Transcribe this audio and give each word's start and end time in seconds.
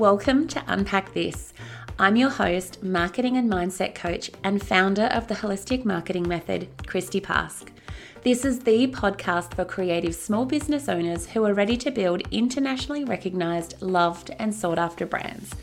Welcome 0.00 0.48
to 0.48 0.64
Unpack 0.66 1.12
This. 1.12 1.52
I'm 1.98 2.16
your 2.16 2.30
host, 2.30 2.82
marketing 2.82 3.36
and 3.36 3.52
mindset 3.52 3.94
coach, 3.94 4.30
and 4.42 4.66
founder 4.66 5.04
of 5.12 5.28
the 5.28 5.34
Holistic 5.34 5.84
Marketing 5.84 6.26
Method, 6.26 6.68
Christy 6.86 7.20
Pask. 7.20 7.68
This 8.22 8.46
is 8.46 8.60
the 8.60 8.86
podcast 8.86 9.52
for 9.52 9.66
creative 9.66 10.14
small 10.14 10.46
business 10.46 10.88
owners 10.88 11.26
who 11.26 11.44
are 11.44 11.52
ready 11.52 11.76
to 11.76 11.90
build 11.90 12.22
internationally 12.30 13.04
recognized, 13.04 13.82
loved, 13.82 14.30
and 14.38 14.54
sought 14.54 14.78
after 14.78 15.04
brands. 15.04 15.54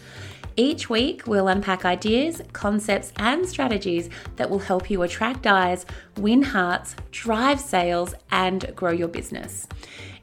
Each 0.56 0.88
week, 0.88 1.26
we'll 1.26 1.48
unpack 1.48 1.84
ideas, 1.84 2.40
concepts, 2.54 3.14
and 3.16 3.50
strategies 3.50 4.08
that 4.36 4.52
will 4.52 4.60
help 4.60 4.92
you 4.92 5.02
attract 5.02 5.48
eyes, 5.48 5.84
win 6.16 6.44
hearts, 6.44 6.96
drive 7.10 7.60
sales, 7.60 8.14
and 8.30 8.72
grow 8.76 8.92
your 8.92 9.08
business. 9.08 9.68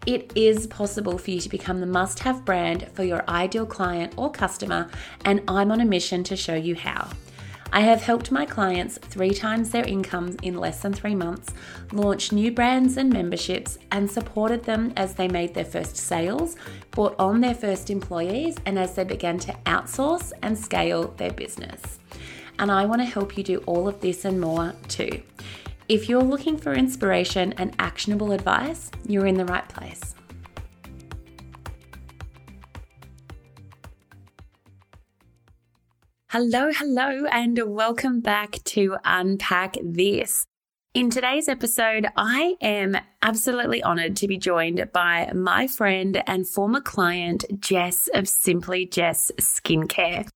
It 0.06 0.32
is 0.34 0.66
possible 0.66 1.16
for 1.16 1.30
you 1.30 1.40
to 1.40 1.48
become 1.48 1.80
the 1.80 1.86
must 1.86 2.18
have 2.20 2.44
brand 2.44 2.88
for 2.92 3.04
your 3.04 3.24
ideal 3.28 3.64
client 3.64 4.12
or 4.16 4.30
customer, 4.30 4.90
and 5.24 5.42
I'm 5.48 5.72
on 5.72 5.80
a 5.80 5.86
mission 5.86 6.22
to 6.24 6.36
show 6.36 6.54
you 6.54 6.74
how. 6.74 7.08
I 7.72 7.80
have 7.80 8.02
helped 8.02 8.30
my 8.30 8.44
clients 8.44 8.98
three 8.98 9.32
times 9.32 9.70
their 9.70 9.84
income 9.84 10.36
in 10.42 10.58
less 10.58 10.82
than 10.82 10.92
three 10.92 11.14
months, 11.14 11.52
launch 11.90 12.30
new 12.32 12.52
brands 12.52 12.98
and 12.98 13.10
memberships, 13.10 13.78
and 13.90 14.08
supported 14.08 14.62
them 14.62 14.92
as 14.96 15.14
they 15.14 15.26
made 15.26 15.54
their 15.54 15.64
first 15.64 15.96
sales, 15.96 16.54
brought 16.90 17.18
on 17.18 17.40
their 17.40 17.54
first 17.54 17.88
employees, 17.88 18.56
and 18.66 18.78
as 18.78 18.94
they 18.94 19.04
began 19.04 19.38
to 19.38 19.56
outsource 19.64 20.32
and 20.42 20.56
scale 20.56 21.14
their 21.16 21.32
business. 21.32 21.98
And 22.58 22.70
I 22.70 22.84
want 22.84 23.00
to 23.00 23.06
help 23.06 23.36
you 23.36 23.42
do 23.42 23.58
all 23.66 23.88
of 23.88 24.00
this 24.00 24.24
and 24.24 24.40
more 24.40 24.74
too. 24.86 25.22
If 25.86 26.08
you're 26.08 26.22
looking 26.22 26.56
for 26.56 26.72
inspiration 26.72 27.52
and 27.58 27.74
actionable 27.78 28.32
advice, 28.32 28.90
you're 29.06 29.26
in 29.26 29.34
the 29.34 29.44
right 29.44 29.68
place. 29.68 30.14
Hello, 36.30 36.72
hello, 36.72 37.26
and 37.26 37.60
welcome 37.66 38.20
back 38.20 38.64
to 38.64 38.96
Unpack 39.04 39.76
This. 39.82 40.46
In 40.94 41.10
today's 41.10 41.48
episode, 41.48 42.06
I 42.16 42.56
am 42.62 42.96
absolutely 43.20 43.82
honored 43.82 44.16
to 44.16 44.26
be 44.26 44.38
joined 44.38 44.88
by 44.94 45.30
my 45.34 45.66
friend 45.66 46.22
and 46.26 46.48
former 46.48 46.80
client, 46.80 47.44
Jess 47.60 48.08
of 48.14 48.26
Simply 48.26 48.86
Jess 48.86 49.30
Skincare. 49.38 50.28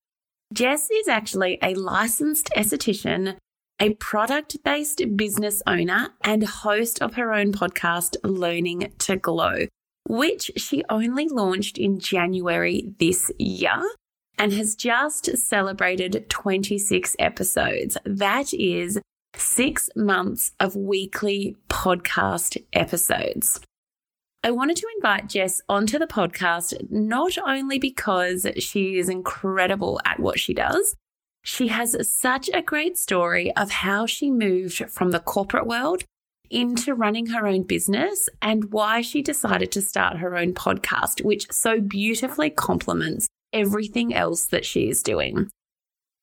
Jess 0.52 0.90
is 0.90 1.08
actually 1.08 1.58
a 1.62 1.74
licensed 1.74 2.50
esthetician 2.54 3.36
a 3.80 3.94
product 3.94 4.56
based 4.64 5.02
business 5.16 5.62
owner 5.66 6.10
and 6.22 6.44
host 6.44 7.00
of 7.00 7.14
her 7.14 7.32
own 7.32 7.52
podcast, 7.52 8.16
Learning 8.24 8.92
to 8.98 9.16
Glow, 9.16 9.66
which 10.08 10.50
she 10.56 10.82
only 10.90 11.28
launched 11.28 11.78
in 11.78 11.98
January 11.98 12.92
this 12.98 13.30
year 13.38 13.88
and 14.38 14.52
has 14.52 14.74
just 14.74 15.36
celebrated 15.36 16.28
26 16.28 17.16
episodes. 17.18 17.96
That 18.04 18.52
is 18.52 19.00
six 19.34 19.88
months 19.94 20.52
of 20.58 20.74
weekly 20.74 21.56
podcast 21.68 22.62
episodes. 22.72 23.60
I 24.42 24.50
wanted 24.52 24.76
to 24.76 24.86
invite 24.96 25.28
Jess 25.28 25.60
onto 25.68 25.98
the 25.98 26.06
podcast 26.06 26.90
not 26.90 27.36
only 27.38 27.78
because 27.78 28.46
she 28.58 28.98
is 28.98 29.08
incredible 29.08 30.00
at 30.04 30.20
what 30.20 30.38
she 30.38 30.54
does, 30.54 30.94
she 31.42 31.68
has 31.68 31.96
such 32.08 32.50
a 32.52 32.62
great 32.62 32.98
story 32.98 33.54
of 33.56 33.70
how 33.70 34.06
she 34.06 34.30
moved 34.30 34.90
from 34.90 35.10
the 35.10 35.20
corporate 35.20 35.66
world 35.66 36.04
into 36.50 36.94
running 36.94 37.26
her 37.26 37.46
own 37.46 37.62
business 37.62 38.28
and 38.40 38.72
why 38.72 39.00
she 39.00 39.22
decided 39.22 39.70
to 39.72 39.82
start 39.82 40.18
her 40.18 40.36
own 40.36 40.54
podcast, 40.54 41.22
which 41.22 41.50
so 41.50 41.80
beautifully 41.80 42.50
complements 42.50 43.28
everything 43.52 44.14
else 44.14 44.46
that 44.46 44.64
she 44.64 44.88
is 44.88 45.02
doing. 45.02 45.50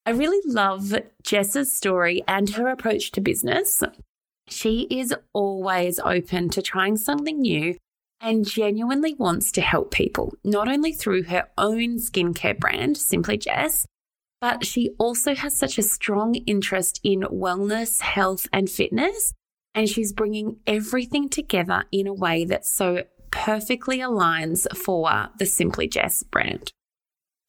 I 0.05 0.11
really 0.11 0.41
love 0.45 0.94
Jess's 1.23 1.72
story 1.72 2.23
and 2.27 2.50
her 2.51 2.67
approach 2.67 3.11
to 3.11 3.22
business. 3.22 3.84
She 4.47 4.81
is 4.91 5.13
always 5.34 6.00
open 6.00 6.50
to 6.50 6.61
trying 6.61 6.97
something 6.97 7.41
new 7.41 7.75
and 8.22 8.47
genuinely 8.47 9.16
wants 9.16 9.51
to 9.53 9.61
help 9.61 9.91
people, 9.91 10.34
not 10.44 10.67
only 10.67 10.94
through 10.94 11.23
her 11.23 11.47
own 11.57 11.97
skincare 11.97 12.57
brand, 12.57 12.97
Simply 12.97 13.38
Jess, 13.38 13.85
but 14.45 14.63
she 14.63 14.91
also 15.00 15.33
has 15.33 15.57
such 15.57 15.79
a 15.79 15.81
strong 15.81 16.35
interest 16.35 17.00
in 17.03 17.22
wellness, 17.22 18.00
health, 18.01 18.47
and 18.53 18.69
fitness. 18.69 19.33
And 19.73 19.89
she's 19.89 20.13
bringing 20.13 20.57
everything 20.67 21.29
together 21.29 21.85
in 21.91 22.06
a 22.06 22.13
way 22.13 22.45
that 22.45 22.63
so 22.63 23.05
perfectly 23.31 23.97
aligns 24.01 24.67
for 24.78 25.29
the 25.39 25.47
Simply 25.47 25.88
Jess 25.88 26.22
brand. 26.22 26.72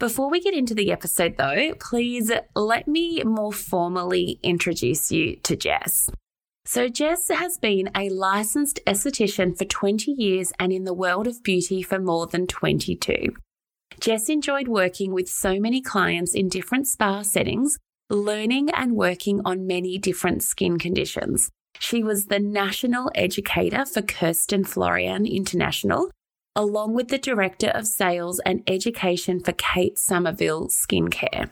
Before 0.01 0.31
we 0.31 0.41
get 0.41 0.55
into 0.55 0.75
the 0.75 0.91
episode, 0.91 1.37
though, 1.37 1.75
please 1.79 2.33
let 2.55 2.89
me 2.89 3.23
more 3.25 3.53
formally 3.53 4.41
introduce 4.43 5.13
you 5.13 5.37
to 5.43 5.55
Jess. 5.55 6.09
So, 6.65 6.89
Jess 6.89 7.29
has 7.29 7.59
been 7.59 7.91
a 7.95 8.09
licensed 8.09 8.81
esthetician 8.87 9.55
for 9.59 9.67
20 9.67 10.13
years 10.13 10.51
and 10.59 10.73
in 10.73 10.85
the 10.85 10.95
world 10.95 11.27
of 11.27 11.43
beauty 11.43 11.83
for 11.83 11.99
more 11.99 12.27
than 12.27 12.47
22. 12.47 13.35
Jess 14.01 14.29
enjoyed 14.29 14.69
working 14.69 15.13
with 15.13 15.29
so 15.29 15.59
many 15.59 15.81
clients 15.81 16.35
in 16.35 16.49
different 16.49 16.87
spa 16.87 17.23
settings, 17.23 17.79
learning 18.11 18.71
and 18.71 18.95
working 18.95 19.41
on 19.45 19.67
many 19.67 19.99
different 19.99 20.43
skin 20.43 20.79
conditions. 20.79 21.51
She 21.79 22.03
was 22.03 22.27
the 22.27 22.39
national 22.39 23.11
educator 23.15 23.85
for 23.85 24.03
Kerstin 24.03 24.67
Florian 24.67 25.27
International, 25.27 26.11
along 26.55 26.95
with 26.95 27.09
the 27.09 27.19
director 27.19 27.69
of 27.69 27.87
sales 27.87 28.41
and 28.45 28.63
education 28.67 29.41
for 29.41 29.53
Kate 29.53 29.99
Somerville 29.99 30.69
Skincare. 30.69 31.51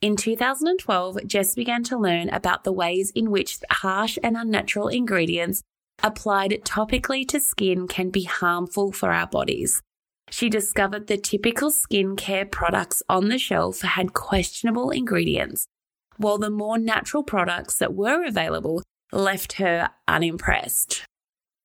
In 0.00 0.16
2012, 0.16 1.26
Jess 1.26 1.54
began 1.54 1.84
to 1.84 1.98
learn 1.98 2.28
about 2.30 2.64
the 2.64 2.72
ways 2.72 3.12
in 3.14 3.30
which 3.30 3.58
harsh 3.70 4.18
and 4.22 4.36
unnatural 4.36 4.88
ingredients 4.88 5.62
applied 6.02 6.60
topically 6.64 7.26
to 7.28 7.38
skin 7.38 7.86
can 7.86 8.10
be 8.10 8.24
harmful 8.24 8.90
for 8.90 9.12
our 9.12 9.28
bodies 9.28 9.80
she 10.32 10.48
discovered 10.48 11.08
the 11.08 11.18
typical 11.18 11.70
skincare 11.70 12.50
products 12.50 13.02
on 13.06 13.28
the 13.28 13.38
shelf 13.38 13.82
had 13.82 14.14
questionable 14.14 14.88
ingredients, 14.88 15.66
while 16.16 16.38
the 16.38 16.48
more 16.48 16.78
natural 16.78 17.22
products 17.22 17.76
that 17.76 17.92
were 17.92 18.24
available 18.24 18.82
left 19.12 19.54
her 19.54 19.90
unimpressed. 20.08 21.04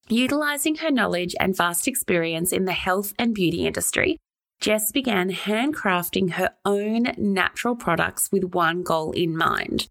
Utilizing 0.09 0.75
her 0.75 0.91
knowledge 0.91 1.33
and 1.39 1.55
vast 1.55 1.87
experience 1.87 2.51
in 2.51 2.65
the 2.65 2.73
health 2.73 3.13
and 3.17 3.33
beauty 3.33 3.65
industry, 3.65 4.17
Jess 4.59 4.91
began 4.91 5.31
handcrafting 5.31 6.31
her 6.31 6.49
own 6.65 7.13
natural 7.17 7.75
products 7.75 8.29
with 8.33 8.53
one 8.53 8.83
goal 8.83 9.13
in 9.13 9.35
mind 9.35 9.87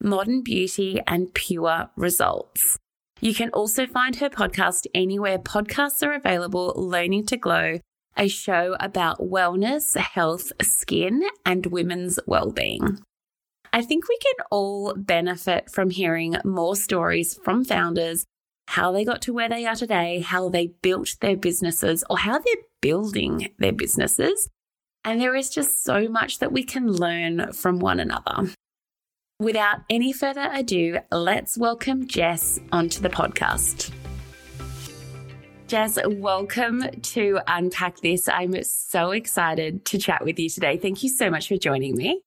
modern 0.00 0.42
beauty 0.42 1.00
and 1.08 1.34
pure 1.34 1.90
results. 1.96 2.78
You 3.20 3.34
can 3.34 3.50
also 3.50 3.84
find 3.84 4.14
her 4.16 4.30
podcast 4.30 4.86
anywhere 4.94 5.38
podcasts 5.38 6.06
are 6.06 6.12
available, 6.12 6.72
Learning 6.76 7.26
to 7.26 7.36
Glow, 7.36 7.80
a 8.18 8.28
show 8.28 8.76
about 8.80 9.20
wellness, 9.20 9.96
health, 9.96 10.52
skin, 10.60 11.22
and 11.46 11.66
women's 11.66 12.18
well-being. 12.26 12.98
I 13.72 13.82
think 13.82 14.08
we 14.08 14.18
can 14.18 14.46
all 14.50 14.94
benefit 14.94 15.70
from 15.70 15.90
hearing 15.90 16.36
more 16.44 16.74
stories 16.74 17.38
from 17.44 17.64
founders, 17.64 18.24
how 18.66 18.92
they 18.92 19.04
got 19.04 19.22
to 19.22 19.32
where 19.32 19.48
they 19.48 19.66
are 19.66 19.76
today, 19.76 20.20
how 20.20 20.48
they 20.48 20.72
built 20.82 21.16
their 21.20 21.36
businesses, 21.36 22.02
or 22.10 22.18
how 22.18 22.38
they're 22.38 22.64
building 22.80 23.54
their 23.58 23.72
businesses. 23.72 24.48
And 25.04 25.20
there 25.20 25.36
is 25.36 25.50
just 25.50 25.82
so 25.84 26.08
much 26.08 26.38
that 26.38 26.52
we 26.52 26.64
can 26.64 26.90
learn 26.90 27.52
from 27.52 27.78
one 27.78 28.00
another. 28.00 28.52
Without 29.40 29.78
any 29.88 30.12
further 30.12 30.50
ado, 30.52 30.98
let's 31.12 31.56
welcome 31.56 32.08
Jess 32.08 32.58
onto 32.72 33.00
the 33.00 33.08
podcast. 33.08 33.92
Jess, 35.68 35.98
welcome 36.06 36.82
to 37.02 37.40
Unpack 37.46 38.00
This. 38.00 38.26
I'm 38.26 38.64
so 38.64 39.10
excited 39.10 39.84
to 39.84 39.98
chat 39.98 40.24
with 40.24 40.38
you 40.38 40.48
today. 40.48 40.78
Thank 40.78 41.02
you 41.02 41.10
so 41.10 41.28
much 41.28 41.46
for 41.46 41.58
joining 41.58 41.94
me. 41.94 42.22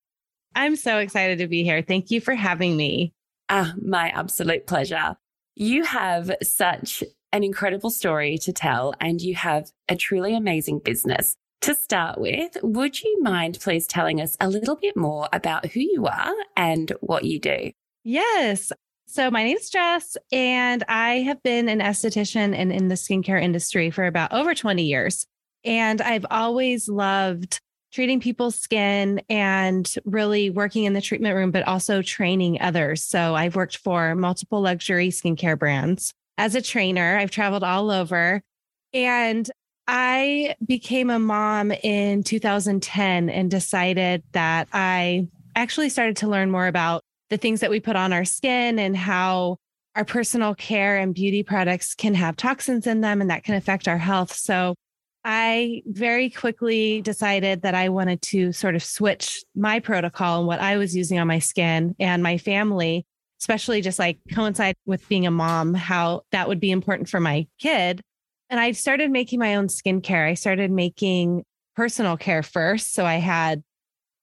I'm 0.53 0.75
so 0.75 0.99
excited 0.99 1.39
to 1.39 1.47
be 1.47 1.63
here. 1.63 1.81
Thank 1.81 2.11
you 2.11 2.21
for 2.21 2.35
having 2.35 2.77
me. 2.77 3.13
Ah, 3.49 3.73
my 3.81 4.09
absolute 4.09 4.67
pleasure. 4.67 5.15
You 5.55 5.85
have 5.85 6.31
such 6.43 7.03
an 7.31 7.43
incredible 7.43 7.89
story 7.89 8.37
to 8.37 8.53
tell, 8.53 8.93
and 9.01 9.19
you 9.19 9.33
have 9.33 9.71
a 9.89 9.95
truly 9.95 10.35
amazing 10.35 10.77
business. 10.77 11.35
To 11.61 11.73
start 11.73 12.21
with, 12.21 12.57
would 12.61 13.01
you 13.01 13.23
mind 13.23 13.57
please 13.59 13.87
telling 13.87 14.21
us 14.21 14.37
a 14.39 14.49
little 14.49 14.75
bit 14.75 14.95
more 14.95 15.27
about 15.33 15.65
who 15.65 15.79
you 15.79 16.05
are 16.05 16.33
and 16.55 16.91
what 17.01 17.23
you 17.23 17.39
do? 17.39 17.71
Yes. 18.03 18.71
So, 19.11 19.29
my 19.29 19.43
name 19.43 19.57
is 19.57 19.69
Jess, 19.69 20.15
and 20.31 20.85
I 20.87 21.15
have 21.15 21.43
been 21.43 21.67
an 21.67 21.81
esthetician 21.81 22.55
and 22.55 22.71
in 22.71 22.87
the 22.87 22.95
skincare 22.95 23.43
industry 23.43 23.89
for 23.89 24.05
about 24.05 24.31
over 24.31 24.55
20 24.55 24.83
years. 24.83 25.27
And 25.65 25.99
I've 25.99 26.25
always 26.31 26.87
loved 26.87 27.59
treating 27.91 28.21
people's 28.21 28.55
skin 28.55 29.21
and 29.27 29.93
really 30.05 30.49
working 30.49 30.85
in 30.85 30.93
the 30.93 31.01
treatment 31.01 31.35
room, 31.35 31.51
but 31.51 31.67
also 31.67 32.01
training 32.01 32.61
others. 32.61 33.03
So, 33.03 33.35
I've 33.35 33.57
worked 33.57 33.75
for 33.79 34.15
multiple 34.15 34.61
luxury 34.61 35.09
skincare 35.09 35.59
brands. 35.59 36.13
As 36.37 36.55
a 36.55 36.61
trainer, 36.61 37.17
I've 37.17 37.31
traveled 37.31 37.65
all 37.65 37.91
over. 37.91 38.41
And 38.93 39.51
I 39.89 40.55
became 40.65 41.09
a 41.09 41.19
mom 41.19 41.73
in 41.73 42.23
2010 42.23 43.29
and 43.29 43.51
decided 43.51 44.23
that 44.31 44.69
I 44.71 45.27
actually 45.53 45.89
started 45.89 46.15
to 46.17 46.29
learn 46.29 46.49
more 46.49 46.67
about 46.67 47.03
the 47.31 47.37
things 47.37 47.61
that 47.61 47.71
we 47.71 47.79
put 47.79 47.95
on 47.95 48.13
our 48.13 48.25
skin 48.25 48.77
and 48.77 48.95
how 48.95 49.57
our 49.95 50.05
personal 50.05 50.53
care 50.53 50.97
and 50.97 51.15
beauty 51.15 51.43
products 51.43 51.95
can 51.95 52.13
have 52.13 52.35
toxins 52.35 52.85
in 52.85 53.01
them 53.01 53.21
and 53.21 53.29
that 53.29 53.43
can 53.43 53.55
affect 53.55 53.87
our 53.87 53.97
health. 53.97 54.33
So 54.33 54.75
I 55.23 55.81
very 55.85 56.29
quickly 56.29 57.01
decided 57.01 57.61
that 57.61 57.73
I 57.73 57.89
wanted 57.89 58.21
to 58.23 58.51
sort 58.51 58.75
of 58.75 58.83
switch 58.83 59.43
my 59.55 59.79
protocol 59.79 60.39
and 60.39 60.47
what 60.47 60.59
I 60.59 60.77
was 60.77 60.95
using 60.95 61.19
on 61.19 61.27
my 61.27 61.39
skin 61.39 61.95
and 61.99 62.21
my 62.21 62.37
family, 62.37 63.05
especially 63.39 63.81
just 63.81 63.97
like 63.97 64.19
coincide 64.33 64.75
with 64.85 65.07
being 65.07 65.25
a 65.25 65.31
mom, 65.31 65.73
how 65.73 66.23
that 66.31 66.49
would 66.49 66.59
be 66.59 66.71
important 66.71 67.07
for 67.07 67.21
my 67.21 67.47
kid. 67.59 68.01
And 68.49 68.59
I 68.59 68.73
started 68.73 69.09
making 69.09 69.39
my 69.39 69.55
own 69.55 69.67
skincare. 69.67 70.27
I 70.27 70.33
started 70.33 70.69
making 70.69 71.45
personal 71.77 72.17
care 72.17 72.43
first. 72.43 72.93
So 72.93 73.05
I 73.05 73.15
had 73.15 73.63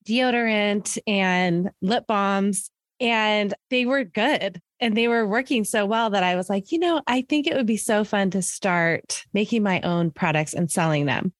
deodorant 0.06 0.98
and 1.06 1.70
lip 1.80 2.06
balms, 2.06 2.70
and 3.00 3.54
they 3.70 3.86
were 3.86 4.04
good 4.04 4.60
and 4.80 4.96
they 4.96 5.08
were 5.08 5.26
working 5.26 5.64
so 5.64 5.86
well 5.86 6.10
that 6.10 6.22
I 6.22 6.36
was 6.36 6.48
like, 6.48 6.72
you 6.72 6.78
know, 6.78 7.02
I 7.06 7.22
think 7.22 7.46
it 7.46 7.54
would 7.54 7.66
be 7.66 7.76
so 7.76 8.04
fun 8.04 8.30
to 8.30 8.42
start 8.42 9.24
making 9.32 9.62
my 9.62 9.80
own 9.80 10.10
products 10.10 10.54
and 10.54 10.70
selling 10.70 11.06
them. 11.06 11.32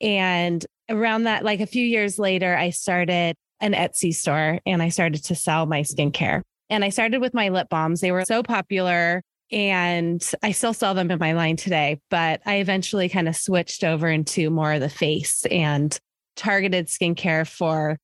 And 0.00 0.64
around 0.90 1.24
that, 1.24 1.44
like 1.44 1.60
a 1.60 1.66
few 1.66 1.84
years 1.84 2.18
later, 2.18 2.56
I 2.56 2.70
started 2.70 3.36
an 3.60 3.72
Etsy 3.72 4.14
store 4.14 4.60
and 4.66 4.82
I 4.82 4.88
started 4.88 5.24
to 5.24 5.34
sell 5.34 5.66
my 5.66 5.82
skincare. 5.82 6.42
And 6.68 6.84
I 6.84 6.88
started 6.88 7.20
with 7.20 7.34
my 7.34 7.50
lip 7.50 7.68
balms. 7.68 8.00
They 8.00 8.12
were 8.12 8.24
so 8.24 8.42
popular 8.42 9.22
and 9.50 10.26
I 10.42 10.52
still 10.52 10.72
sell 10.72 10.94
them 10.94 11.10
in 11.10 11.18
my 11.18 11.32
line 11.32 11.56
today, 11.56 12.00
but 12.10 12.40
I 12.46 12.56
eventually 12.56 13.08
kind 13.08 13.28
of 13.28 13.36
switched 13.36 13.84
over 13.84 14.08
into 14.08 14.50
more 14.50 14.72
of 14.72 14.80
the 14.80 14.88
face 14.88 15.44
and 15.50 15.96
targeted 16.36 16.88
skincare 16.88 17.46
for 17.46 17.98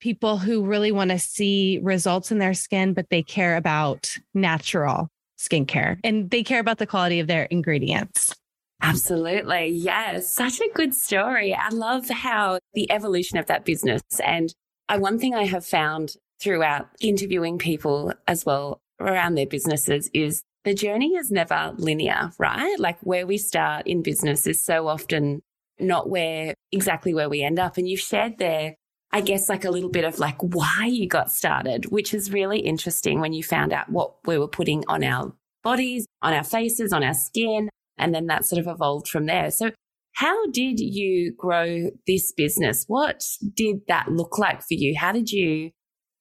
people 0.00 0.38
who 0.38 0.64
really 0.64 0.92
want 0.92 1.10
to 1.10 1.18
see 1.18 1.78
results 1.82 2.32
in 2.32 2.38
their 2.38 2.54
skin, 2.54 2.94
but 2.94 3.10
they 3.10 3.22
care 3.22 3.56
about 3.56 4.16
natural 4.34 5.08
skincare 5.38 5.98
and 6.04 6.30
they 6.30 6.42
care 6.42 6.60
about 6.60 6.78
the 6.78 6.86
quality 6.86 7.20
of 7.20 7.26
their 7.26 7.44
ingredients. 7.44 8.34
Absolutely. 8.82 9.68
Yeah. 9.68 10.20
Such 10.20 10.60
a 10.60 10.68
good 10.74 10.94
story. 10.94 11.54
I 11.54 11.68
love 11.68 12.08
how 12.08 12.58
the 12.74 12.90
evolution 12.90 13.38
of 13.38 13.46
that 13.46 13.64
business. 13.64 14.02
And 14.24 14.54
I, 14.88 14.98
one 14.98 15.18
thing 15.18 15.34
I 15.34 15.44
have 15.44 15.66
found 15.66 16.16
throughout 16.40 16.88
interviewing 17.00 17.58
people 17.58 18.12
as 18.26 18.46
well 18.46 18.80
around 18.98 19.34
their 19.34 19.46
businesses 19.46 20.10
is 20.14 20.42
the 20.64 20.74
journey 20.74 21.14
is 21.14 21.30
never 21.30 21.74
linear, 21.76 22.32
right? 22.38 22.78
Like 22.78 22.98
where 23.00 23.26
we 23.26 23.38
start 23.38 23.86
in 23.86 24.02
business 24.02 24.46
is 24.46 24.62
so 24.62 24.88
often 24.88 25.42
not 25.78 26.08
where 26.08 26.54
exactly 26.72 27.14
where 27.14 27.28
we 27.28 27.42
end 27.42 27.58
up. 27.58 27.76
And 27.76 27.88
you've 27.88 28.00
shared 28.00 28.38
there 28.38 28.76
I 29.12 29.20
guess 29.20 29.48
like 29.48 29.64
a 29.64 29.70
little 29.70 29.90
bit 29.90 30.04
of 30.04 30.18
like 30.18 30.40
why 30.40 30.86
you 30.86 31.08
got 31.08 31.32
started, 31.32 31.86
which 31.86 32.14
is 32.14 32.32
really 32.32 32.60
interesting 32.60 33.20
when 33.20 33.32
you 33.32 33.42
found 33.42 33.72
out 33.72 33.90
what 33.90 34.14
we 34.24 34.38
were 34.38 34.48
putting 34.48 34.84
on 34.86 35.02
our 35.02 35.32
bodies, 35.62 36.06
on 36.22 36.32
our 36.32 36.44
faces, 36.44 36.92
on 36.92 37.02
our 37.02 37.14
skin. 37.14 37.68
And 37.98 38.14
then 38.14 38.26
that 38.26 38.46
sort 38.46 38.60
of 38.60 38.66
evolved 38.66 39.08
from 39.08 39.26
there. 39.26 39.50
So 39.50 39.72
how 40.14 40.46
did 40.50 40.80
you 40.80 41.34
grow 41.36 41.90
this 42.06 42.32
business? 42.32 42.84
What 42.86 43.24
did 43.54 43.80
that 43.88 44.10
look 44.10 44.38
like 44.38 44.60
for 44.60 44.74
you? 44.74 44.96
How 44.98 45.12
did 45.12 45.30
you 45.30 45.70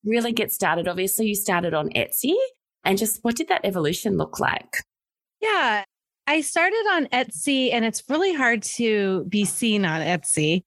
really 0.03 0.31
get 0.31 0.51
started? 0.51 0.88
Obviously, 0.88 1.27
you 1.27 1.36
started 1.36 1.74
on 1.74 1.89
Etsy 1.89 2.33
and 2.83 2.97
just 2.97 3.19
what 3.24 3.36
did 3.36 3.50
that 3.50 3.62
evolution 3.63 4.18
look 4.18 4.39
like? 4.39 4.83
Yeah, 5.41 5.83
I 6.27 6.41
started 6.41 6.86
on 6.91 7.07
Etsy 7.07 7.74
and 7.74 7.86
it's 7.86 8.03
really 8.09 8.33
hard 8.33 8.63
to 8.63 9.25
be 9.30 9.45
seen 9.45 9.86
on 9.86 10.01
Etsy. 10.01 10.62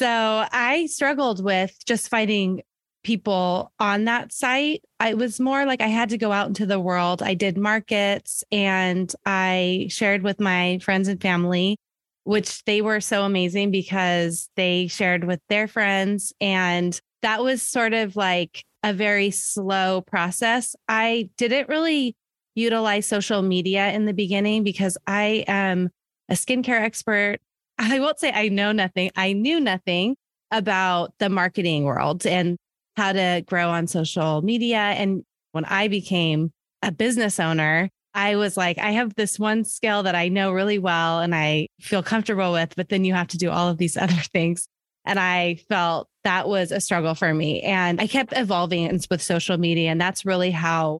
So 0.00 0.46
I 0.50 0.86
struggled 0.86 1.44
with 1.44 1.76
just 1.84 2.08
finding 2.08 2.62
people 3.04 3.70
on 3.78 4.06
that 4.06 4.32
site. 4.32 4.82
I 4.98 5.12
was 5.12 5.38
more 5.38 5.66
like 5.66 5.82
I 5.82 5.88
had 5.88 6.08
to 6.08 6.16
go 6.16 6.32
out 6.32 6.46
into 6.48 6.64
the 6.64 6.80
world. 6.80 7.22
I 7.22 7.34
did 7.34 7.58
markets 7.58 8.42
and 8.50 9.14
I 9.26 9.88
shared 9.90 10.22
with 10.22 10.40
my 10.40 10.78
friends 10.78 11.06
and 11.06 11.20
family, 11.20 11.76
which 12.24 12.64
they 12.64 12.80
were 12.80 13.02
so 13.02 13.24
amazing 13.24 13.72
because 13.72 14.48
they 14.56 14.86
shared 14.86 15.24
with 15.24 15.40
their 15.50 15.68
friends. 15.68 16.32
And 16.40 16.98
that 17.20 17.44
was 17.44 17.60
sort 17.60 17.92
of 17.92 18.16
like 18.16 18.64
a 18.82 18.94
very 18.94 19.30
slow 19.30 20.00
process. 20.00 20.74
I 20.88 21.28
didn't 21.36 21.68
really 21.68 22.16
utilize 22.54 23.04
social 23.04 23.42
media 23.42 23.90
in 23.90 24.06
the 24.06 24.14
beginning 24.14 24.64
because 24.64 24.96
I 25.06 25.44
am 25.46 25.90
a 26.30 26.34
skincare 26.36 26.80
expert. 26.80 27.40
I 27.80 27.98
won't 27.98 28.20
say 28.20 28.30
I 28.30 28.48
know 28.48 28.72
nothing. 28.72 29.10
I 29.16 29.32
knew 29.32 29.58
nothing 29.58 30.16
about 30.50 31.14
the 31.18 31.30
marketing 31.30 31.84
world 31.84 32.26
and 32.26 32.58
how 32.96 33.12
to 33.12 33.42
grow 33.46 33.70
on 33.70 33.86
social 33.86 34.42
media. 34.42 34.78
And 34.78 35.24
when 35.52 35.64
I 35.64 35.88
became 35.88 36.50
a 36.82 36.92
business 36.92 37.40
owner, 37.40 37.88
I 38.12 38.36
was 38.36 38.56
like, 38.56 38.78
I 38.78 38.90
have 38.92 39.14
this 39.14 39.38
one 39.38 39.64
skill 39.64 40.02
that 40.02 40.14
I 40.14 40.28
know 40.28 40.52
really 40.52 40.78
well 40.78 41.20
and 41.20 41.34
I 41.34 41.68
feel 41.80 42.02
comfortable 42.02 42.52
with, 42.52 42.74
but 42.76 42.88
then 42.88 43.04
you 43.04 43.14
have 43.14 43.28
to 43.28 43.38
do 43.38 43.50
all 43.50 43.68
of 43.68 43.78
these 43.78 43.96
other 43.96 44.20
things. 44.32 44.68
And 45.06 45.18
I 45.18 45.60
felt 45.70 46.08
that 46.24 46.48
was 46.48 46.72
a 46.72 46.80
struggle 46.80 47.14
for 47.14 47.32
me. 47.32 47.62
And 47.62 48.00
I 48.00 48.06
kept 48.06 48.36
evolving 48.36 49.00
with 49.10 49.22
social 49.22 49.56
media. 49.56 49.90
And 49.90 50.00
that's 50.00 50.26
really 50.26 50.50
how 50.50 50.98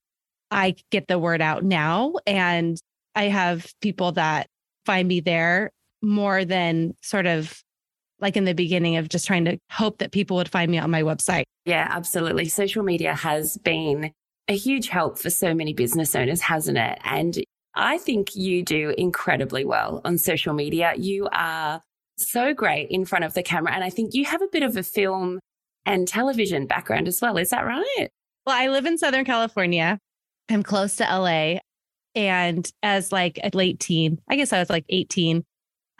I 0.50 0.76
get 0.90 1.08
the 1.08 1.18
word 1.18 1.42
out 1.42 1.62
now. 1.62 2.14
And 2.26 2.78
I 3.14 3.24
have 3.24 3.70
people 3.82 4.12
that 4.12 4.46
find 4.86 5.06
me 5.06 5.20
there 5.20 5.70
more 6.02 6.44
than 6.44 6.94
sort 7.02 7.26
of 7.26 7.62
like 8.20 8.36
in 8.36 8.44
the 8.44 8.54
beginning 8.54 8.96
of 8.96 9.08
just 9.08 9.26
trying 9.26 9.44
to 9.46 9.58
hope 9.70 9.98
that 9.98 10.12
people 10.12 10.36
would 10.36 10.48
find 10.48 10.70
me 10.70 10.78
on 10.78 10.90
my 10.90 11.02
website. 11.02 11.44
Yeah, 11.64 11.86
absolutely. 11.90 12.48
Social 12.48 12.82
media 12.82 13.14
has 13.14 13.56
been 13.58 14.12
a 14.48 14.56
huge 14.56 14.88
help 14.88 15.18
for 15.18 15.30
so 15.30 15.54
many 15.54 15.72
business 15.72 16.14
owners, 16.14 16.42
hasn't 16.42 16.76
it? 16.76 16.98
And 17.04 17.38
I 17.74 17.98
think 17.98 18.34
you 18.34 18.62
do 18.62 18.94
incredibly 18.98 19.64
well 19.64 20.00
on 20.04 20.18
social 20.18 20.52
media. 20.52 20.92
You 20.96 21.28
are 21.32 21.80
so 22.18 22.52
great 22.52 22.90
in 22.90 23.04
front 23.04 23.24
of 23.24 23.34
the 23.34 23.42
camera. 23.42 23.72
And 23.72 23.84
I 23.84 23.90
think 23.90 24.12
you 24.12 24.24
have 24.24 24.42
a 24.42 24.48
bit 24.52 24.62
of 24.62 24.76
a 24.76 24.82
film 24.82 25.40
and 25.86 26.06
television 26.06 26.66
background 26.66 27.08
as 27.08 27.20
well. 27.22 27.38
Is 27.38 27.50
that 27.50 27.64
right? 27.64 28.08
Well, 28.46 28.56
I 28.56 28.68
live 28.68 28.86
in 28.86 28.98
Southern 28.98 29.24
California. 29.24 29.98
I'm 30.50 30.62
close 30.62 30.96
to 30.96 31.04
LA. 31.04 31.60
And 32.14 32.70
as 32.82 33.12
like 33.12 33.38
a 33.42 33.50
late 33.54 33.78
teen, 33.78 34.20
I 34.28 34.36
guess 34.36 34.52
I 34.52 34.58
was 34.58 34.68
like 34.68 34.84
18, 34.88 35.44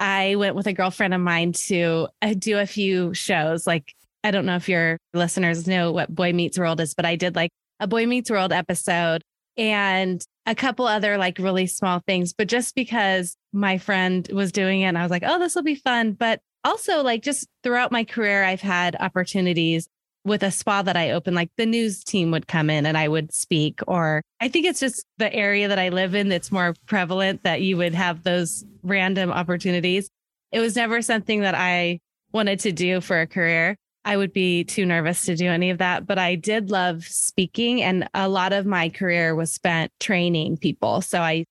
I 0.01 0.35
went 0.37 0.57
with 0.57 0.67
a 0.67 0.73
girlfriend 0.73 1.13
of 1.13 1.21
mine 1.21 1.53
to 1.53 2.09
uh, 2.23 2.35
do 2.37 2.59
a 2.59 2.67
few 2.67 3.13
shows. 3.13 3.67
Like, 3.67 3.95
I 4.25 4.31
don't 4.31 4.47
know 4.47 4.57
if 4.57 4.69
your 4.69 4.99
listeners 5.13 5.67
know 5.67 5.93
what 5.93 6.13
Boy 6.13 6.33
Meets 6.33 6.59
World 6.59 6.81
is, 6.81 6.95
but 6.95 7.05
I 7.05 7.17
did 7.17 7.37
like 7.37 7.51
a 7.79 7.87
Boy 7.87 8.07
Meets 8.07 8.31
World 8.31 8.53
episode 8.53 9.23
and 9.59 10.25
a 10.47 10.55
couple 10.55 10.87
other 10.87 11.19
like 11.19 11.39
really 11.39 11.67
small 11.67 12.01
things. 12.07 12.33
But 12.33 12.49
just 12.49 12.75
because 12.75 13.37
my 13.53 13.77
friend 13.77 14.27
was 14.33 14.53
doing 14.53 14.81
it, 14.81 14.87
and 14.87 14.99
I 14.99 15.03
was 15.03 15.11
like, 15.11 15.23
oh, 15.25 15.39
this 15.39 15.55
will 15.55 15.63
be 15.63 15.75
fun. 15.75 16.13
But 16.13 16.41
also, 16.65 17.03
like, 17.03 17.23
just 17.23 17.47
throughout 17.63 17.93
my 17.93 18.05
career, 18.05 18.43
I've 18.43 18.61
had 18.63 18.97
opportunities 18.99 19.87
with 20.25 20.43
a 20.43 20.51
spa 20.51 20.83
that 20.83 20.97
I 20.97 21.13
opened, 21.13 21.37
like 21.37 21.51
the 21.57 21.65
news 21.67 22.05
team 22.05 22.31
would 22.31 22.47
come 22.47 22.69
in 22.69 22.85
and 22.85 22.97
I 22.97 23.09
would 23.09 23.33
speak. 23.33 23.81
Or 23.87 24.23
I 24.41 24.49
think 24.49 24.67
it's 24.67 24.81
just 24.81 25.05
the 25.17 25.33
area 25.33 25.69
that 25.69 25.79
I 25.79 25.89
live 25.89 26.15
in 26.15 26.29
that's 26.29 26.53
more 26.53 26.75
prevalent 26.87 27.43
that 27.45 27.63
you 27.63 27.79
would 27.79 27.95
have 27.95 28.23
those 28.23 28.65
random 28.83 29.31
opportunities. 29.31 30.09
It 30.53 30.61
was 30.61 30.77
never 30.77 31.03
something 31.03 31.41
that 31.41 31.55
I 31.55 32.01
wanted 32.33 32.61
to 32.61 32.73
do 32.73 33.01
for 33.01 33.21
a 33.21 33.27
career. 33.27 33.77
I 34.05 34.17
would 34.17 34.33
be 34.33 34.65
too 34.65 34.87
nervous 34.87 35.27
to 35.27 35.37
do 35.37 35.47
any 35.47 35.71
of 35.71 35.79
that, 35.79 36.07
but 36.07 36.19
I 36.19 36.35
did 36.35 36.71
love 36.71 37.05
speaking. 37.05 37.83
And 37.83 38.09
a 38.15 38.29
lot 38.29 38.53
of 38.53 38.65
my 38.65 38.89
career 38.89 39.35
was 39.35 39.53
spent 39.53 39.93
training 40.01 40.57
people. 40.57 41.03
So 41.03 41.21
I 41.21 41.45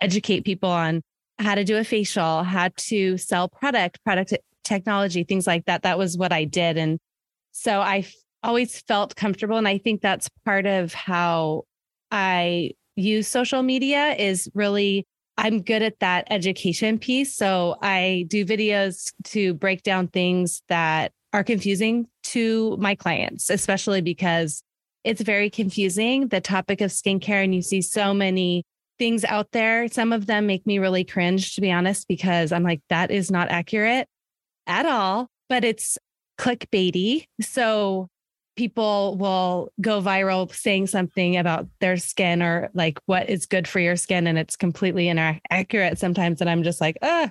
educate 0.00 0.44
people 0.44 0.70
on 0.70 1.02
how 1.38 1.54
to 1.54 1.64
do 1.64 1.76
a 1.76 1.84
facial, 1.84 2.44
how 2.44 2.70
to 2.76 3.18
sell 3.18 3.48
product, 3.48 4.02
product 4.04 4.34
technology, 4.62 5.24
things 5.24 5.46
like 5.46 5.64
that. 5.66 5.82
That 5.82 5.98
was 5.98 6.16
what 6.16 6.32
I 6.32 6.44
did. 6.44 6.76
And 6.76 6.98
so 7.52 7.80
I 7.80 8.06
always 8.42 8.80
felt 8.82 9.16
comfortable. 9.16 9.56
And 9.56 9.66
I 9.66 9.78
think 9.78 10.00
that's 10.00 10.28
part 10.44 10.66
of 10.66 10.94
how 10.94 11.64
I 12.10 12.70
use 12.94 13.26
social 13.26 13.62
media 13.62 14.12
is 14.12 14.48
really, 14.54 15.06
I'm 15.38 15.62
good 15.62 15.82
at 15.82 16.00
that 16.00 16.26
education 16.30 16.98
piece. 16.98 17.34
So 17.34 17.76
I 17.82 18.24
do 18.28 18.44
videos 18.44 19.12
to 19.24 19.54
break 19.54 19.82
down 19.82 20.08
things 20.08 20.62
that 20.68 21.12
are 21.32 21.44
confusing 21.44 22.06
to 22.24 22.76
my 22.78 22.94
clients, 22.94 23.50
especially 23.50 24.00
because 24.00 24.62
it's 25.04 25.20
very 25.20 25.50
confusing, 25.50 26.28
the 26.28 26.40
topic 26.40 26.80
of 26.80 26.90
skincare. 26.90 27.44
And 27.44 27.54
you 27.54 27.62
see 27.62 27.82
so 27.82 28.14
many 28.14 28.64
things 28.98 29.24
out 29.24 29.52
there. 29.52 29.88
Some 29.88 30.12
of 30.12 30.26
them 30.26 30.46
make 30.46 30.66
me 30.66 30.78
really 30.78 31.04
cringe, 31.04 31.54
to 31.54 31.60
be 31.60 31.70
honest, 31.70 32.08
because 32.08 32.50
I'm 32.50 32.62
like, 32.62 32.80
that 32.88 33.10
is 33.10 33.30
not 33.30 33.48
accurate 33.50 34.08
at 34.66 34.86
all. 34.86 35.28
But 35.48 35.64
it's 35.64 35.98
clickbaity. 36.38 37.26
So 37.40 38.08
people 38.56 39.16
will 39.18 39.70
go 39.80 40.00
viral 40.00 40.52
saying 40.54 40.86
something 40.86 41.36
about 41.36 41.66
their 41.80 41.96
skin 41.96 42.42
or 42.42 42.70
like 42.74 42.98
what 43.06 43.28
is 43.28 43.46
good 43.46 43.68
for 43.68 43.80
your 43.80 43.96
skin 43.96 44.26
and 44.26 44.38
it's 44.38 44.56
completely 44.56 45.08
inaccurate 45.08 45.98
sometimes 45.98 46.40
and 46.40 46.48
i'm 46.50 46.62
just 46.62 46.80
like 46.80 46.96
ah 47.02 47.30